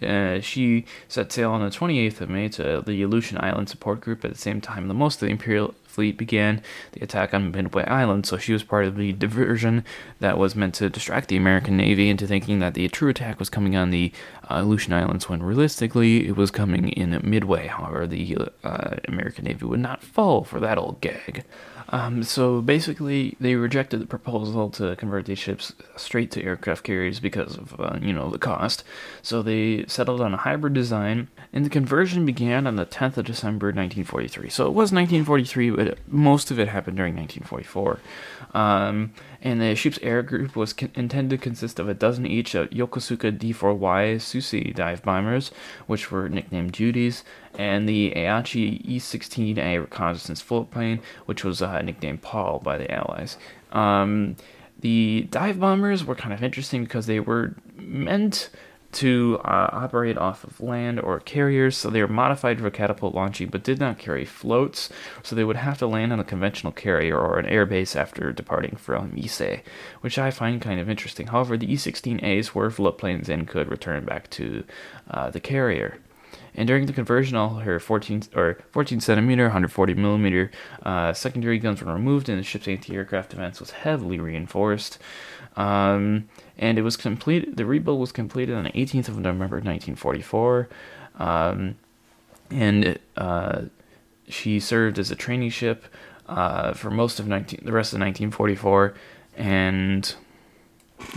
[0.00, 4.24] uh, she set sail on the 28th of May to the Aleutian Island Support Group
[4.24, 7.84] at the same time the most of the Imperial fleet began the attack on Midway
[7.84, 9.84] Island, so she was part of the diversion
[10.20, 13.50] that was meant to distract the American Navy into thinking that the true attack was
[13.50, 14.10] coming on the
[14.50, 17.66] uh, Aleutian Islands when realistically it was coming in Midway.
[17.66, 21.44] However, the uh, American Navy would not fall for that old gag.
[21.92, 27.20] Um, so basically, they rejected the proposal to convert these ships straight to aircraft carriers
[27.20, 28.82] because of, uh, you know, the cost.
[29.20, 33.26] So they settled on a hybrid design, and the conversion began on the 10th of
[33.26, 34.48] December 1943.
[34.48, 37.98] So it was 1943, but most of it happened during 1944.
[38.54, 42.54] Um, and the ship's air group was con- intended to consist of a dozen each
[42.54, 45.50] of Yokosuka D4Y Suisei dive bombers,
[45.86, 47.24] which were nicknamed Judies,
[47.58, 53.36] and the Aichi E-16A reconnaissance float plane, which was uh, nicknamed Paul by the Allies.
[53.72, 54.36] Um,
[54.78, 58.48] the dive bombers were kind of interesting because they were meant
[58.92, 63.48] to uh, operate off of land or carriers, so they were modified for catapult launching
[63.48, 64.90] but did not carry floats,
[65.22, 68.76] so they would have to land on a conventional carrier or an airbase after departing
[68.76, 69.60] from Ise,
[70.00, 71.28] which I find kind of interesting.
[71.28, 74.64] However, the E 16As were float planes and could return back to
[75.10, 75.98] uh, the carrier.
[76.54, 80.50] and during the conversion, all her 14 or 14 centimeter, 140 millimeter
[80.82, 84.98] uh, secondary guns were removed, and the ship's anti-aircraft defense was heavily reinforced.
[85.56, 86.28] Um,
[86.62, 87.56] and it was complete.
[87.56, 90.68] The rebuild was completed on the 18th of November 1944,
[91.18, 91.74] um,
[92.50, 93.62] and uh,
[94.28, 95.84] she served as a training ship
[96.28, 98.94] uh, for most of 19, the rest of 1944,
[99.36, 100.14] and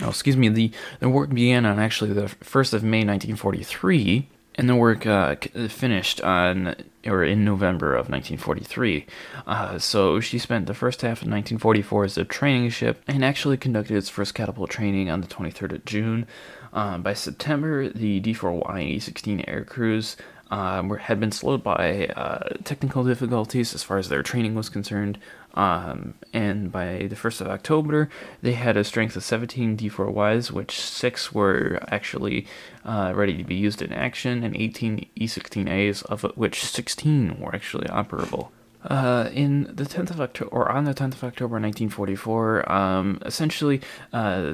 [0.01, 4.69] no, excuse me, the the work began on actually the first of May 1943, and
[4.69, 5.35] the work uh,
[5.67, 9.05] finished on or in November of 1943.
[9.45, 13.57] Uh, so she spent the first half of 1944 as a training ship and actually
[13.57, 16.25] conducted its first catapult training on the 23rd of June.
[16.73, 20.17] Uh, by September, the D4Y and E-16 air crews
[20.51, 25.17] um, had been slowed by uh, technical difficulties as far as their training was concerned.
[25.55, 28.09] Um, and by the 1st of October,
[28.41, 32.45] they had a strength of 17 D4Ys, which six were actually
[32.83, 37.87] uh, ready to be used in action, and 18 E16As, of which 16 were actually
[37.87, 38.49] operable.
[38.83, 43.81] Uh, in the 10th of October, or on the 10th of October 1944, um, essentially,
[44.13, 44.53] uh,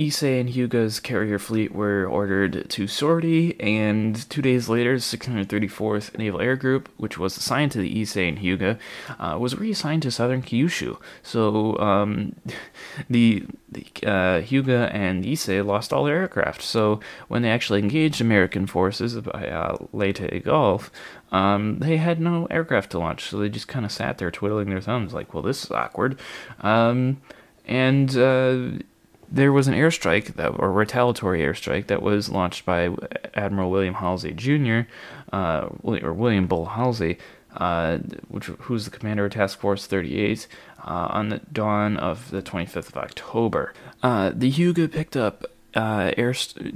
[0.00, 6.40] Ise and Hyuga's carrier fleet were ordered to sortie, and two days later, 634th Naval
[6.40, 8.78] Air Group, which was assigned to the Ise and Hyuga,
[9.18, 10.96] uh, was reassigned to southern Kyushu.
[11.22, 12.34] So um,
[13.10, 16.62] the, the uh, Hyuga and Ise lost all their aircraft.
[16.62, 20.90] So when they actually engaged American forces by uh, Leyte Gulf,
[21.30, 23.28] um, they had no aircraft to launch.
[23.28, 26.18] So they just kind of sat there twiddling their thumbs, like, well, this is awkward.
[26.60, 27.20] Um,
[27.66, 28.82] and uh,
[29.30, 32.90] there was an airstrike that or retaliatory airstrike that was launched by
[33.34, 34.80] Admiral William Halsey Jr.
[35.32, 37.18] Uh, or William Bull Halsey,
[37.56, 40.48] uh, which who's the commander of Task Force 38,
[40.84, 43.72] uh, on the dawn of the 25th of October.
[44.02, 46.34] Uh, the Hyuga picked up uh, air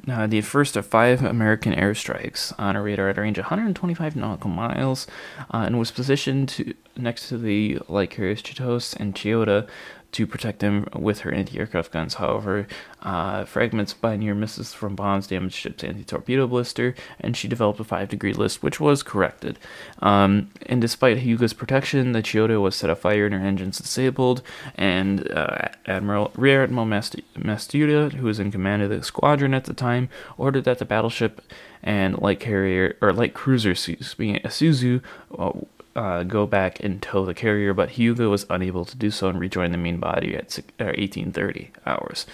[0.09, 4.15] uh, the first of five American airstrikes on a radar at a range of 125
[4.15, 5.09] nautical miles,
[5.51, 9.69] and was positioned to, next to the light carriers Chitose and Chiyoda
[10.15, 12.15] to protect them with her anti-aircraft guns.
[12.15, 12.69] However,
[13.03, 17.85] uh, fragments by near misses from bombs damaged ship's anti-torpedo blister, and she developed a
[17.85, 19.59] five-degree list, which was corrected.
[19.99, 24.41] Um, and despite Hyuga's protection, the Chiyoda was set afire and her engines disabled.
[24.77, 29.75] And uh, Admiral Rear Admiral Matsuda, who was in command of the squadron at the
[29.75, 31.43] time, ordered that the battleship
[31.83, 35.03] and light carrier or light cruiser, Isuzu,
[35.37, 35.53] uh,
[35.97, 39.39] uh, go back and tow the carrier, but Hyuga was unable to do so and
[39.39, 42.27] rejoin the main body at 1830 uh, hours.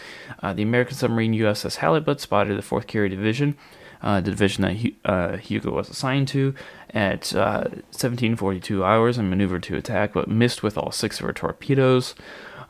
[0.43, 3.57] Uh, the American submarine USS Halibut spotted the 4th Carrier Division,
[4.03, 6.55] uh, the division that uh, Hyuga was assigned to,
[6.95, 11.33] at 1742 uh, hours and maneuvered to attack, but missed with all six of her
[11.33, 12.15] torpedoes.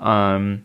[0.01, 0.65] Um,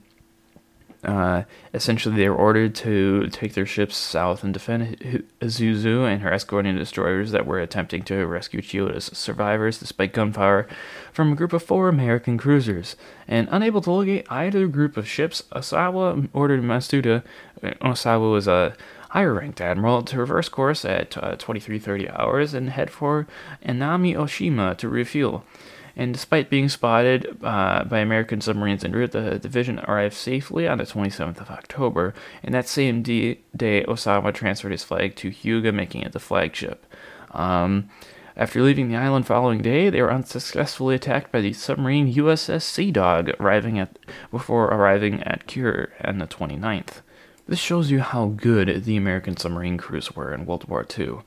[1.05, 6.33] uh, essentially, they were ordered to take their ships south and defend Isuzu and her
[6.33, 10.67] escorting destroyers that were attempting to rescue Chiyoda's survivors despite gunfire
[11.13, 12.95] from a group of four American cruisers.
[13.27, 17.23] And unable to locate either group of ships, Ozawa ordered Matsuda,
[17.61, 18.75] Ozawa was a
[19.09, 23.27] higher ranked admiral, to reverse course at uh, 2330 hours and head for
[23.63, 25.45] Amami Oshima to refuel.
[25.95, 30.77] And despite being spotted uh, by American submarines en route, the division arrived safely on
[30.77, 32.13] the 27th of October.
[32.43, 36.85] And that same day, Ozawa transferred his flag to Hyuga, making it the flagship.
[37.31, 37.89] Um,
[38.37, 42.91] after leaving the island following day, they were unsuccessfully attacked by the submarine USS Sea
[42.91, 43.97] Dog, arriving at
[44.29, 47.01] before arriving at Kure on the 29th.
[47.47, 51.19] This shows you how good the American submarine crews were in World War II.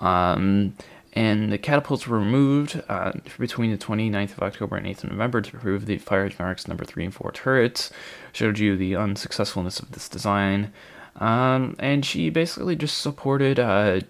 [0.00, 0.74] Um,
[1.18, 5.40] and the catapults were removed uh, between the 29th of October and 8th of November
[5.40, 7.90] to prove the fire marks number 3 and 4 turrets.
[8.32, 10.72] Showed you the unsuccessfulness of this design.
[11.16, 14.02] Um, and she basically just supported uh,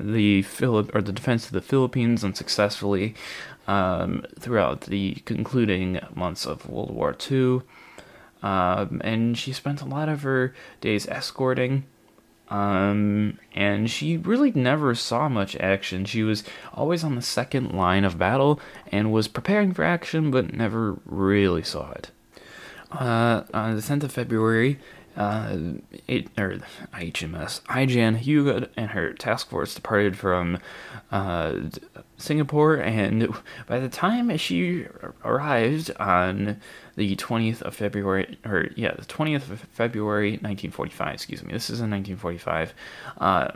[0.00, 3.14] the Philip or the defense of the Philippines unsuccessfully
[3.68, 7.60] um, throughout the concluding months of World War II.
[8.42, 11.84] Um, and she spent a lot of her days escorting
[12.48, 16.04] um, and she really never saw much action.
[16.04, 18.60] She was always on the second line of battle
[18.92, 22.10] and was preparing for action, but never really saw it.
[22.92, 24.78] Uh, on the 10th of February,
[25.16, 25.56] uh,
[26.06, 26.58] it, or
[26.92, 30.58] HMS IJN Hyuga and her task force departed from
[31.10, 31.54] uh,
[32.16, 33.28] Singapore, and
[33.66, 34.86] by the time she
[35.24, 36.60] arrived on
[36.96, 41.80] the 20th of February, or yeah, the 20th of February 1945, excuse me, this is
[41.80, 42.74] in 1945,
[43.18, 43.48] uh,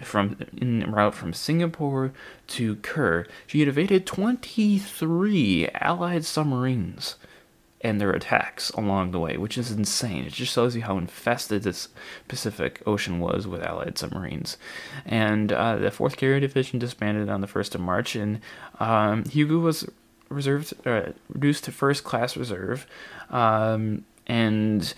[0.00, 2.12] from in route from Singapore
[2.48, 7.16] to Kure, she had evaded 23 Allied submarines
[7.82, 10.24] and their attacks along the way, which is insane.
[10.24, 11.88] It just shows you how infested this
[12.28, 14.58] Pacific Ocean was with Allied submarines.
[15.06, 18.40] And uh, the 4th Carrier Division disbanded on the 1st of March, and
[18.78, 19.88] um, Hyuga was
[20.28, 22.86] reserved, uh, reduced to first class reserve.
[23.30, 24.92] Um, and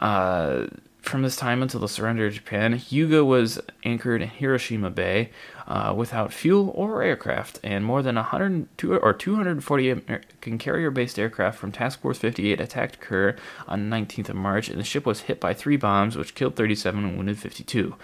[0.00, 0.66] uh,
[1.02, 5.30] from this time until the surrender of Japan, Hyuga was anchored in Hiroshima Bay
[5.66, 11.72] uh, without fuel or aircraft, and more than 102 or 240 American carrier-based aircraft from
[11.72, 13.36] Task Force 58 attacked Kure
[13.66, 17.04] on 19th of March, and the ship was hit by three bombs, which killed 37
[17.04, 17.96] and wounded 52.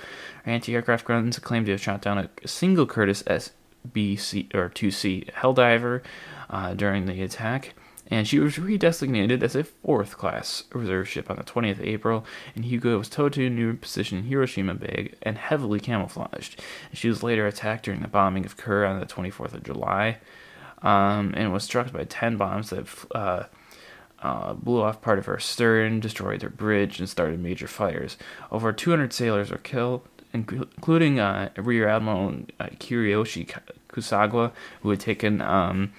[0.45, 6.03] Anti-aircraft guns claimed to have shot down a single Curtiss SBC or 2C Helldiver
[6.51, 7.75] uh, during the attack
[8.11, 12.25] and she was redesignated as a fourth class reserve ship on the 20th of April,
[12.55, 16.61] and Hyuga was towed to a new position in Hiroshima Bay and heavily camouflaged.
[16.93, 20.19] She was later attacked during the bombing of Kure on the 24th of July,
[20.83, 23.45] um, and was struck by 10 bombs that uh,
[24.23, 28.17] uh, blew off part of her stern, destroyed her bridge, and started major fires.
[28.51, 30.03] Over 200 sailors were killed,
[30.33, 33.53] including uh, Rear Admiral uh, Kiriyoshi
[33.89, 34.53] Kusawa,
[34.83, 35.93] who had taken um,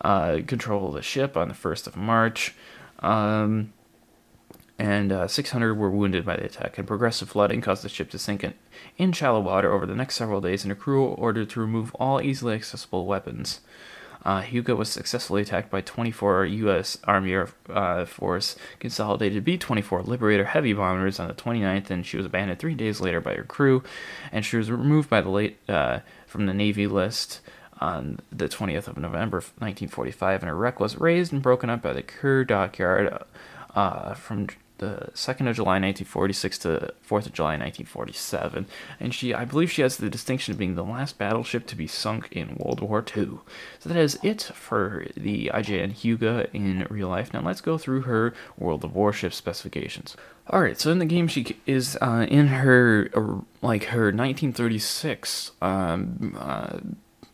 [0.00, 2.54] uh, control of the ship on the 1st of March.
[3.00, 3.72] Um,
[4.78, 8.18] and uh, 600 were wounded by the attack, and progressive flooding caused the ship to
[8.18, 8.54] sink in,
[8.98, 12.20] in shallow water over the next several days, and a crew ordered to remove all
[12.20, 13.60] easily accessible weapons.
[14.22, 16.98] Uh, Hyuga was successfully attacked by 24 U.S.
[17.04, 22.26] Army Air uh, Force Consolidated B-24 Liberator heavy bombers on the 29th, and she was
[22.26, 23.84] abandoned three days later by her crew,
[24.32, 27.40] and she was removed by the late uh, from the Navy list
[27.80, 31.92] on the 20th of November 1945, and her wreck was raised and broken up by
[31.92, 33.22] the Kure dockyard
[33.74, 34.48] uh, from
[34.78, 36.68] the 2nd of July 1946 to
[37.08, 38.66] 4th of July 1947.
[39.00, 41.86] And she, I believe she has the distinction of being the last battleship to be
[41.86, 43.38] sunk in World War II.
[43.78, 47.32] So that is it for the IJN Hyuga in real life.
[47.32, 50.16] Now let's go through her World of Warship specifications.
[50.50, 56.36] Alright, so in the game she is uh, in her, uh, like her 1936 um,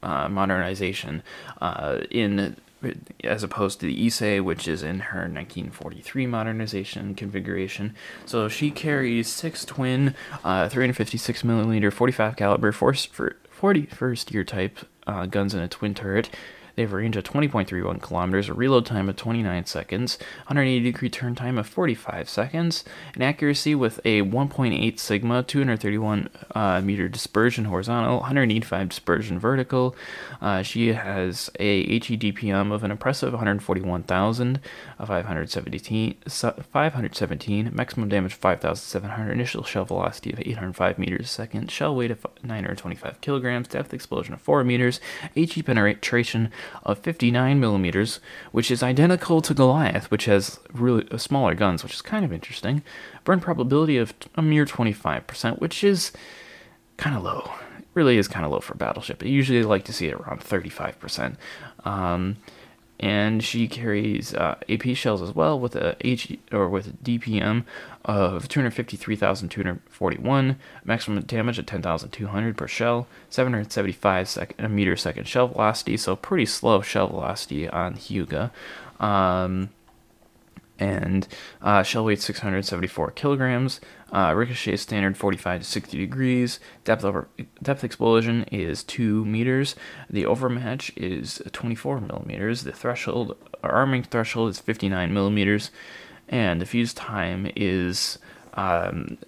[0.03, 1.22] uh, modernization
[1.61, 2.57] uh, in
[3.22, 7.94] as opposed to the Ise, which is in her 1943 modernization configuration.
[8.26, 14.78] So she carries six twin, uh, 356 millimeter, 45 caliber, force for 41st year type
[15.07, 16.30] uh, guns in a twin turret.
[16.74, 21.10] They have a range of 20.31 kilometers, a reload time of 29 seconds, 180 degree
[21.10, 27.66] turn time of 45 seconds, an accuracy with a 1.8 sigma, 231 uh, meter dispersion
[27.66, 29.94] horizontal, 185 dispersion vertical.
[30.40, 34.60] Uh, she has a HEDPM of an impressive 141,000,
[34.98, 42.10] 517, 517, maximum damage 5,700, initial shell velocity of 805 meters a second, shell weight
[42.10, 45.00] of 925 kilograms, depth explosion of 4 meters,
[45.34, 46.50] HE penetration
[46.84, 51.94] of 59 millimeters, which is identical to Goliath, which has really uh, smaller guns, which
[51.94, 52.82] is kind of interesting.
[53.24, 56.12] Burn probability of a mere 25%, which is
[56.96, 57.50] kind of low.
[57.78, 59.22] It really is kind of low for a Battleship.
[59.22, 61.36] I usually like to see it around 35%.
[61.84, 62.36] Um,
[63.03, 67.64] and she carries uh, AP shells as well with a H or with DPM
[68.05, 75.96] of 253,241, maximum damage at 10,200 per shell, 775 second, a meter second shell velocity,
[75.96, 78.53] so pretty slow shell velocity on Hyuga.
[79.00, 79.70] Um,
[80.78, 81.28] and
[81.60, 83.80] uh, shell weight 674 kilograms.
[84.12, 86.60] Uh, ricochet standard 45 to 60 degrees.
[86.84, 87.28] Depth over
[87.62, 89.74] depth explosion is 2 meters.
[90.10, 92.64] The overmatch is 24 millimeters.
[92.64, 95.70] The threshold arming threshold is 59 millimeters,
[96.28, 98.18] and the fuse time is
[98.54, 99.18] um,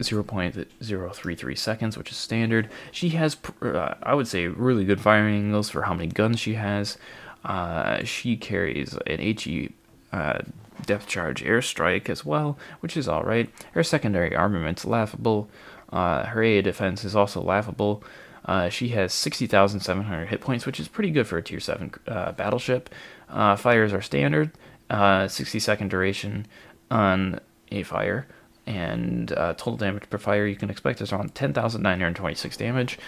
[0.00, 2.68] 0.033 seconds, which is standard.
[2.90, 6.54] She has, uh, I would say, really good firing angles for how many guns she
[6.54, 6.98] has.
[7.44, 9.72] Uh, she carries an HE
[10.14, 10.38] uh,
[10.86, 13.50] depth charge airstrike as well, which is alright.
[13.72, 15.48] Her secondary armament's laughable.
[15.92, 18.04] Uh, her AA defense is also laughable.
[18.44, 22.32] Uh, she has 60,700 hit points, which is pretty good for a tier 7 uh,
[22.32, 22.90] battleship.
[23.28, 24.52] Uh, fires are standard,
[24.90, 26.46] uh, 60 second duration
[26.90, 27.40] on
[27.72, 28.28] a fire,
[28.66, 32.98] and uh, total damage per fire you can expect is around 10,926 damage.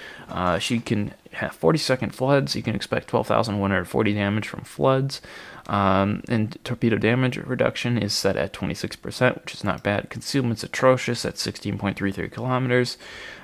[0.59, 5.21] she can have 40 second floods, you can expect 12,140 damage from floods.
[5.69, 10.11] Um, and torpedo damage reduction is set at 26%, which is not bad.
[10.11, 12.97] Concealment's atrocious at 16.33 kilometers,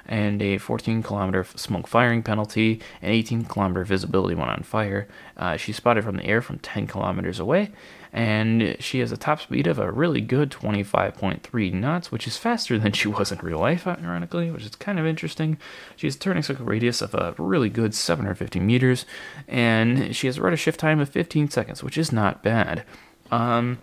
[0.06, 5.08] and a 14 kilometer smoke firing penalty, and 18 kilometer visibility when on fire.
[5.36, 7.72] Uh, she's spotted from the air from 10 kilometers away,
[8.12, 12.78] and she has a top speed of a really good 25.3 knots, which is faster
[12.78, 15.56] than she was in real life, ironically, which is kind of interesting.
[15.96, 19.06] She has a turning circle radius of a really good 750 meters,
[19.48, 22.84] and she has a rudder shift time of 15 seconds, which is not bad.
[23.30, 23.78] Um,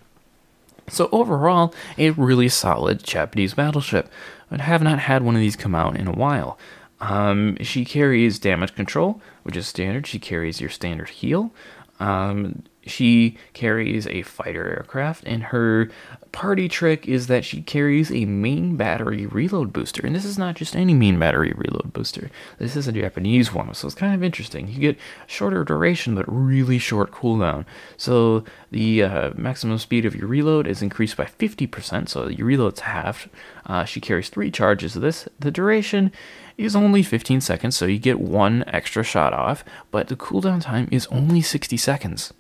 [0.90, 4.10] So overall, a really solid Japanese battleship.
[4.52, 6.58] I have not had one of these come out in a while.
[7.00, 10.08] Um, she carries damage control, which is standard.
[10.08, 11.52] She carries your standard heal.
[12.00, 15.90] Um, she carries a fighter aircraft, and her
[16.32, 20.06] party trick is that she carries a main battery reload booster.
[20.06, 23.74] And this is not just any main battery reload booster, this is a Japanese one,
[23.74, 24.68] so it's kind of interesting.
[24.68, 27.66] You get shorter duration, but really short cooldown.
[27.98, 32.82] So the uh, maximum speed of your reload is increased by 50%, so your reload's
[32.82, 33.30] halved.
[33.66, 35.28] Uh, she carries three charges of this.
[35.40, 36.12] The duration
[36.58, 40.88] is only 15 seconds, so you get one extra shot off, but the cooldown time
[40.92, 42.34] is only 60 seconds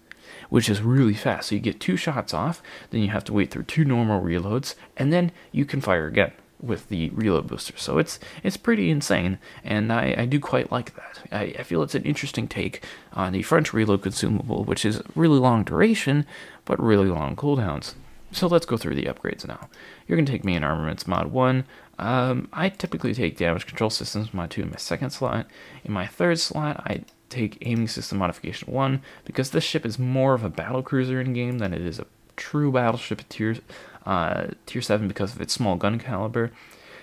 [0.50, 1.50] which is really fast.
[1.50, 4.76] So you get two shots off, then you have to wait through two normal reloads,
[4.98, 6.32] and then you can fire again
[6.62, 7.78] with the reload booster.
[7.78, 11.22] So it's it's pretty insane, and I, I do quite like that.
[11.32, 12.84] I, I feel it's an interesting take
[13.14, 16.26] on the French reload consumable, which is really long duration,
[16.66, 17.94] but really long cooldowns.
[18.32, 19.70] So let's go through the upgrades now.
[20.08, 21.66] You're going to take main armaments mod 1.
[21.98, 25.48] Um, I typically take damage control systems mod 2 in my second slot.
[25.84, 30.34] In my third slot, I take aiming system modification 1 because this ship is more
[30.34, 32.06] of a battle cruiser in game than it is a
[32.36, 33.58] true battleship at tier,
[34.06, 36.52] uh, tier 7 because of its small gun caliber.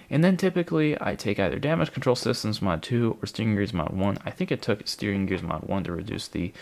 [0.09, 3.91] And then typically I take either damage control systems mod 2 or steering gears mod
[3.91, 4.19] 1.
[4.25, 6.53] I think it took steering gears mod 1 to reduce the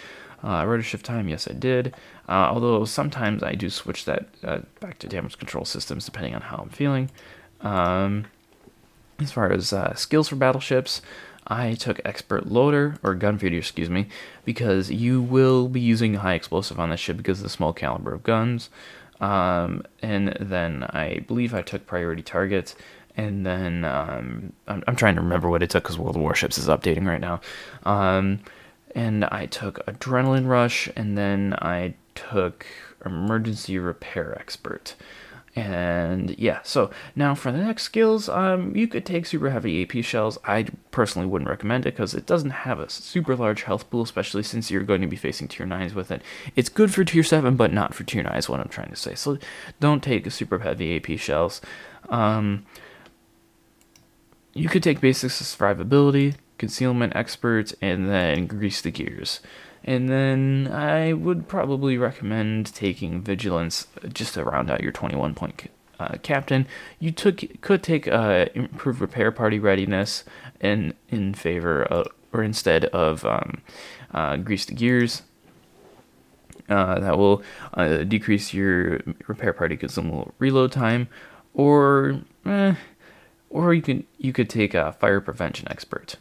[0.42, 1.28] uh, rudder shift time.
[1.28, 1.94] Yes, I did.
[2.28, 6.42] Uh, although sometimes I do switch that uh, back to damage control systems depending on
[6.42, 7.10] how I'm feeling.
[7.60, 8.26] Um,
[9.20, 11.00] as far as uh, skills for battleships,
[11.46, 14.08] I took expert loader or gun feeder, excuse me,
[14.44, 18.14] because you will be using high explosive on this ship because of the small caliber
[18.14, 18.70] of guns.
[19.20, 22.74] Um, and then I believe I took priority targets.
[23.16, 26.58] And then um, I'm, I'm, trying to remember what it took because World of Warships
[26.58, 27.40] is updating right now.
[27.84, 28.40] Um,
[28.94, 32.66] and I took adrenaline rush, and then I took
[33.04, 34.94] emergency repair expert.
[35.56, 40.04] And yeah, so now for the next skills, um, you could take super heavy AP
[40.04, 40.36] shells.
[40.44, 44.42] I personally wouldn't recommend it because it doesn't have a super large health pool, especially
[44.42, 46.22] since you're going to be facing tier 9s with it.
[46.56, 48.96] It's good for tier 7, but not for tier 9 is what I'm trying to
[48.96, 49.14] say.
[49.14, 49.38] So
[49.78, 51.60] don't take super heavy AP shells.
[52.08, 52.66] Um,
[54.54, 59.40] you could take basics of survivability, concealment expert, and then grease the gears.
[59.84, 65.70] And then I would probably recommend taking Vigilance just to round out your 21 point
[66.00, 66.66] uh, captain.
[66.98, 70.24] You took could take uh, improved repair party readiness
[70.60, 73.62] in in favor of, or instead of um,
[74.12, 75.22] uh, gears.
[76.66, 77.42] Uh, that will
[77.74, 81.08] uh, decrease your repair party consumable reload time,
[81.52, 82.74] or eh,
[83.50, 86.16] or you can you could take a fire prevention expert,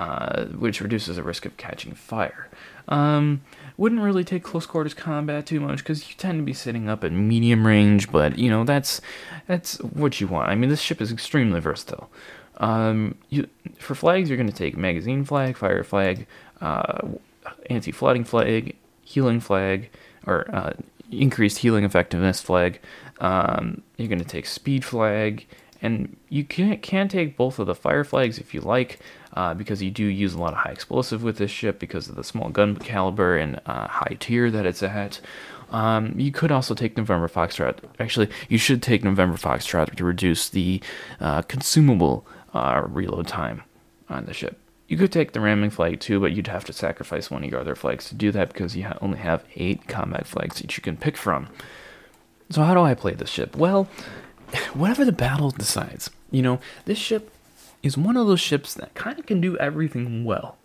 [0.00, 2.48] uh, which reduces the risk of catching fire.
[2.88, 3.42] Um,
[3.76, 7.04] wouldn't really take close quarters combat too much because you tend to be sitting up
[7.04, 9.02] at medium range, but you know that's
[9.46, 10.48] that's what you want.
[10.48, 12.10] I mean, this ship is extremely versatile.
[12.56, 13.46] Um, you,
[13.78, 16.26] for flags, you're going to take magazine flag, fire flag,
[16.62, 17.08] uh,
[17.68, 19.90] anti-flooding flag, healing flag,
[20.26, 20.72] or uh,
[21.10, 22.80] increased healing effectiveness flag.
[23.20, 25.46] Um, you're going to take speed flag,
[25.82, 28.98] and you can can take both of the fire flags if you like
[29.34, 32.16] uh, because you do use a lot of high explosive with this ship because of
[32.16, 35.20] the small gun caliber and uh, high tier that it's at.
[35.70, 37.78] Um, you could also take November Foxtrot.
[38.00, 40.80] Actually, you should take November Foxtrot to reduce the
[41.20, 43.62] uh, consumable uh, reload time
[44.08, 44.58] on the ship.
[44.88, 47.60] You could take the ramming flag too, but you'd have to sacrifice one of your
[47.60, 50.96] other flags to do that because you only have eight combat flags that you can
[50.96, 51.48] pick from.
[52.50, 53.54] So, how do I play this ship?
[53.54, 53.88] Well,
[54.74, 56.10] whatever the battle decides.
[56.30, 57.30] You know, this ship
[57.82, 60.56] is one of those ships that kind of can do everything well.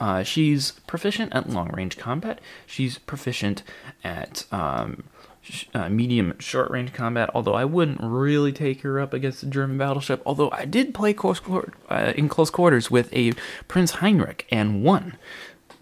[0.00, 2.40] Uh, she's proficient at long range combat.
[2.66, 3.62] She's proficient
[4.02, 5.04] at um,
[5.42, 7.30] sh- uh, medium short range combat.
[7.34, 10.20] Although I wouldn't really take her up against a German battleship.
[10.26, 11.40] Although I did play close
[11.88, 13.32] uh, in close quarters with a
[13.68, 15.16] Prinz Heinrich and won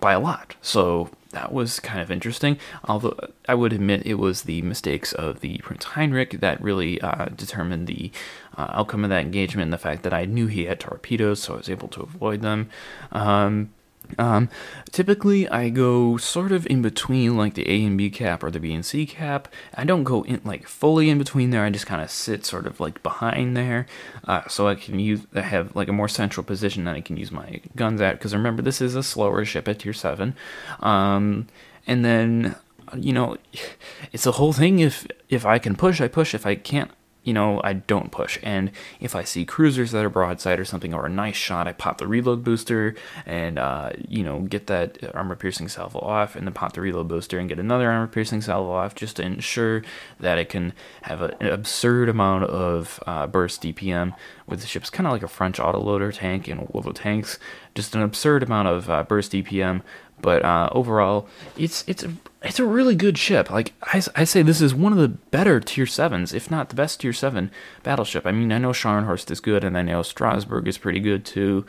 [0.00, 0.56] by a lot.
[0.60, 2.58] So that was kind of interesting.
[2.84, 3.16] Although
[3.48, 7.86] I would admit it was the mistakes of the Prinz Heinrich that really uh, determined
[7.86, 8.10] the
[8.56, 9.64] uh, outcome of that engagement.
[9.64, 12.42] And the fact that I knew he had torpedoes, so I was able to avoid
[12.42, 12.70] them.
[13.12, 13.70] Um,
[14.18, 14.48] um,
[14.90, 18.60] typically, I go sort of in between, like the A and B cap or the
[18.60, 19.48] B and C cap.
[19.74, 21.64] I don't go in like fully in between there.
[21.64, 23.86] I just kind of sit sort of like behind there,
[24.26, 27.16] uh, so I can use I have like a more central position that I can
[27.16, 28.18] use my guns at.
[28.18, 30.34] Because remember, this is a slower ship at tier seven,
[30.80, 31.48] um,
[31.86, 32.56] and then
[32.96, 33.36] you know,
[34.12, 34.78] it's a whole thing.
[34.78, 36.34] If if I can push, I push.
[36.34, 36.90] If I can't,
[37.22, 38.38] you know, I don't push.
[38.42, 41.72] And if I see cruisers that are broadside or something, or a nice shot, I
[41.72, 42.94] pop the reload booster
[43.26, 47.08] and, uh, you know, get that armor piercing salvo off, and then pop the reload
[47.08, 49.82] booster and get another armor piercing salvo off just to ensure
[50.18, 54.14] that it can have an absurd amount of uh, burst DPM
[54.46, 57.38] with the ship's kind of like a French autoloader tank in World of Tanks,
[57.74, 59.82] just an absurd amount of uh, burst DPM
[60.22, 62.12] but uh, overall, it's it's a
[62.42, 63.50] it's a really good ship.
[63.50, 66.74] Like I, I say, this is one of the better tier sevens, if not the
[66.74, 67.50] best tier seven
[67.82, 68.26] battleship.
[68.26, 71.66] I mean, I know Scharnhorst is good, and I know Strasbourg is pretty good too.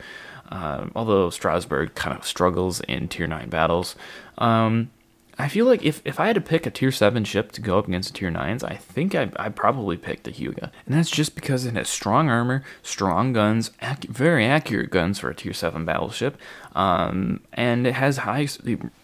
[0.50, 3.96] Uh, although Strasbourg kind of struggles in tier nine battles.
[4.38, 4.90] Um,
[5.38, 7.78] I feel like if, if I had to pick a tier 7 ship to go
[7.78, 10.70] up against the tier 9s, I think I I probably pick the Hyuga.
[10.86, 15.30] And that's just because it has strong armor, strong guns, ac- very accurate guns for
[15.30, 16.36] a tier 7 battleship,
[16.74, 18.46] um, and it has high,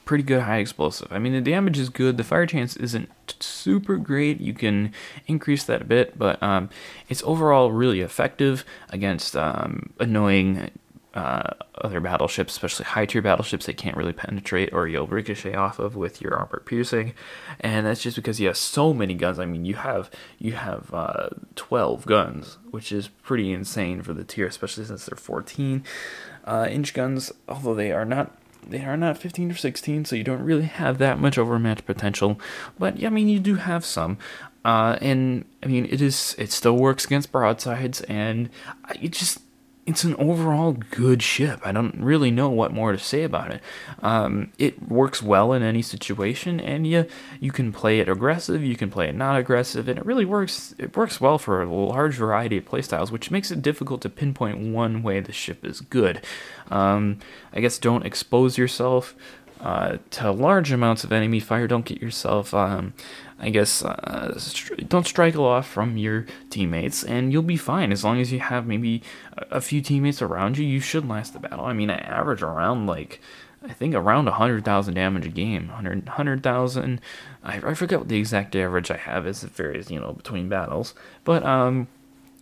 [0.04, 1.08] pretty good high explosive.
[1.10, 3.10] I mean, the damage is good, the fire chance isn't
[3.40, 4.92] super great, you can
[5.26, 6.68] increase that a bit, but um,
[7.08, 10.70] it's overall really effective against um, annoying
[11.18, 15.80] uh, other battleships, especially high tier battleships, they can't really penetrate or you'll ricochet off
[15.80, 17.12] of with your armor piercing,
[17.58, 19.40] and that's just because you have so many guns.
[19.40, 24.22] I mean, you have you have uh, 12 guns, which is pretty insane for the
[24.22, 25.82] tier, especially since they're 14
[26.44, 27.32] uh, inch guns.
[27.48, 30.98] Although they are not they are not 15 or 16, so you don't really have
[30.98, 32.40] that much overmatch potential.
[32.78, 34.18] But I mean, you do have some.
[34.64, 38.50] Uh, and I mean, it is it still works against broadsides, and
[39.00, 39.40] it just
[39.88, 41.60] it's an overall good ship.
[41.64, 43.62] I don't really know what more to say about it.
[44.02, 47.06] Um, it works well in any situation, and you
[47.40, 50.74] you can play it aggressive, you can play it not aggressive, and it really works.
[50.78, 54.58] It works well for a large variety of playstyles, which makes it difficult to pinpoint
[54.58, 56.22] one way the ship is good.
[56.70, 57.18] Um,
[57.54, 59.14] I guess don't expose yourself
[59.60, 61.66] uh, to large amounts of enemy fire.
[61.66, 62.94] Don't get yourself um,
[63.40, 64.38] I guess, uh,
[64.88, 68.66] don't strike off from your teammates, and you'll be fine as long as you have
[68.66, 69.02] maybe
[69.36, 70.66] a few teammates around you.
[70.66, 71.64] You should last the battle.
[71.64, 73.20] I mean, I average around like
[73.64, 75.68] I think around 100,000 damage a game.
[75.68, 77.00] 100, 100,000.
[77.44, 79.44] I, I forget what the exact average I have is.
[79.44, 80.94] It varies, you know, between battles.
[81.22, 81.86] But um,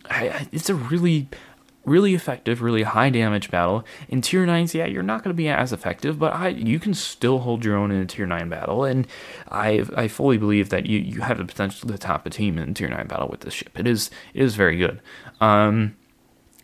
[0.09, 1.27] I, I, it's a really
[1.87, 3.83] really effective, really high damage battle.
[4.09, 6.93] In tier 9s, yeah, you're not going to be as effective, but I, you can
[6.93, 9.07] still hold your own in a tier 9 battle, and
[9.49, 12.69] I I fully believe that you, you have the potential to top a team in
[12.69, 13.79] a tier 9 battle with this ship.
[13.79, 15.01] It is it is very good.
[15.39, 15.95] Um,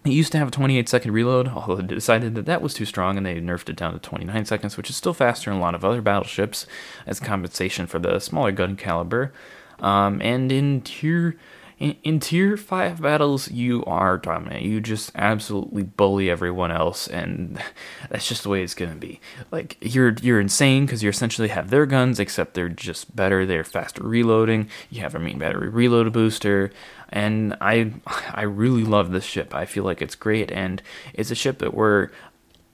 [0.05, 2.84] it used to have a 28 second reload, although they decided that that was too
[2.84, 5.61] strong and they nerfed it down to 29 seconds, which is still faster than a
[5.61, 6.67] lot of other battleships
[7.07, 9.32] as compensation for the smaller gun caliber.
[9.80, 11.38] Um, and in tier
[11.80, 14.63] in, in tier 5 battles, you are dominant.
[14.63, 17.61] You just absolutely bully everyone else, and
[18.09, 19.19] that's just the way it's gonna be.
[19.51, 23.45] Like, you're you're insane because you essentially have their guns, except they're just better.
[23.45, 24.69] They're faster reloading.
[24.89, 26.71] You have a main battery reload booster,
[27.09, 27.93] and I
[28.32, 29.53] I really love this ship.
[29.53, 30.82] I feel like it's great, and
[31.13, 32.09] it's a ship that we're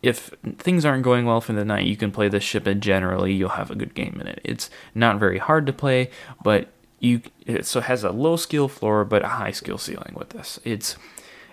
[0.01, 3.33] if things aren't going well for the night, you can play this ship and generally
[3.33, 4.39] you'll have a good game in it.
[4.43, 6.09] It's not very hard to play,
[6.41, 6.69] but
[6.99, 10.59] you it so has a low skill floor but a high skill ceiling with this.
[10.63, 10.97] It's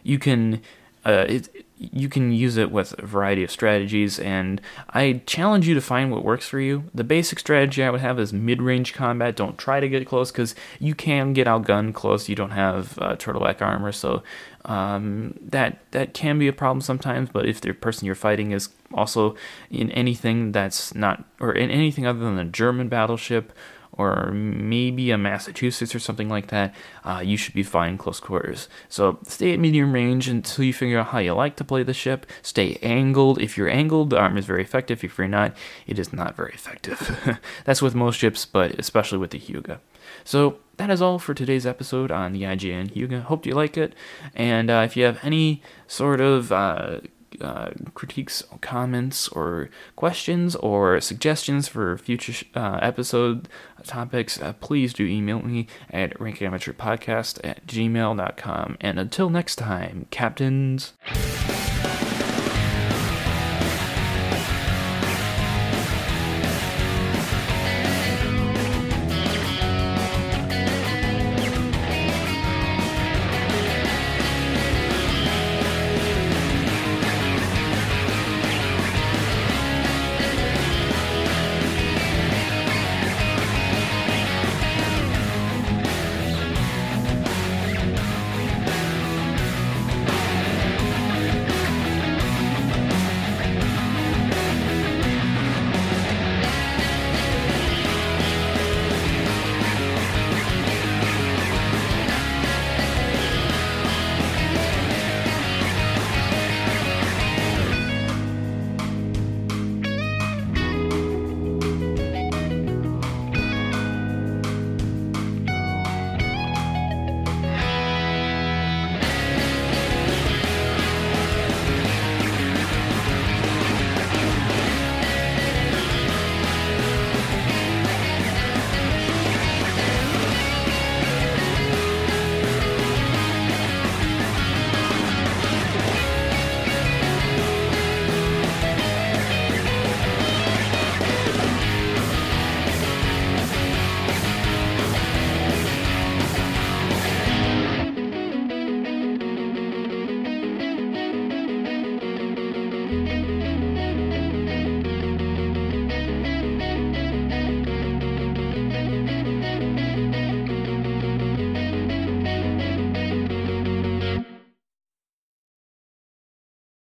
[0.02, 0.62] you can
[1.04, 5.74] uh, it, you can use it with a variety of strategies, and I challenge you
[5.74, 6.84] to find what works for you.
[6.94, 9.36] The basic strategy I would have is mid-range combat.
[9.36, 12.28] Don't try to get close because you can get outgunned close.
[12.28, 14.22] You don't have uh, turtleback armor, so
[14.64, 17.28] um, that that can be a problem sometimes.
[17.30, 19.36] But if the person you're fighting is also
[19.70, 23.52] in anything that's not or in anything other than a German battleship
[23.96, 26.74] or maybe a Massachusetts or something like that,
[27.04, 28.68] uh, you should be fine close quarters.
[28.88, 31.94] So stay at medium range until you figure out how you like to play the
[31.94, 32.26] ship.
[32.42, 33.40] Stay angled.
[33.40, 35.02] If you're angled, the arm is very effective.
[35.02, 37.38] If you're not, it is not very effective.
[37.64, 39.78] That's with most ships, but especially with the Hyuga.
[40.24, 43.22] So that is all for today's episode on the IJN Hyuga.
[43.22, 43.94] Hope you like it,
[44.34, 47.00] and uh, if you have any sort of uh,
[47.40, 53.48] uh, critiques, comments, or questions or suggestions for future uh, episode
[53.84, 58.76] topics, uh, please do email me at rankingamateurpodcast at gmail.com.
[58.80, 60.94] And until next time, captains.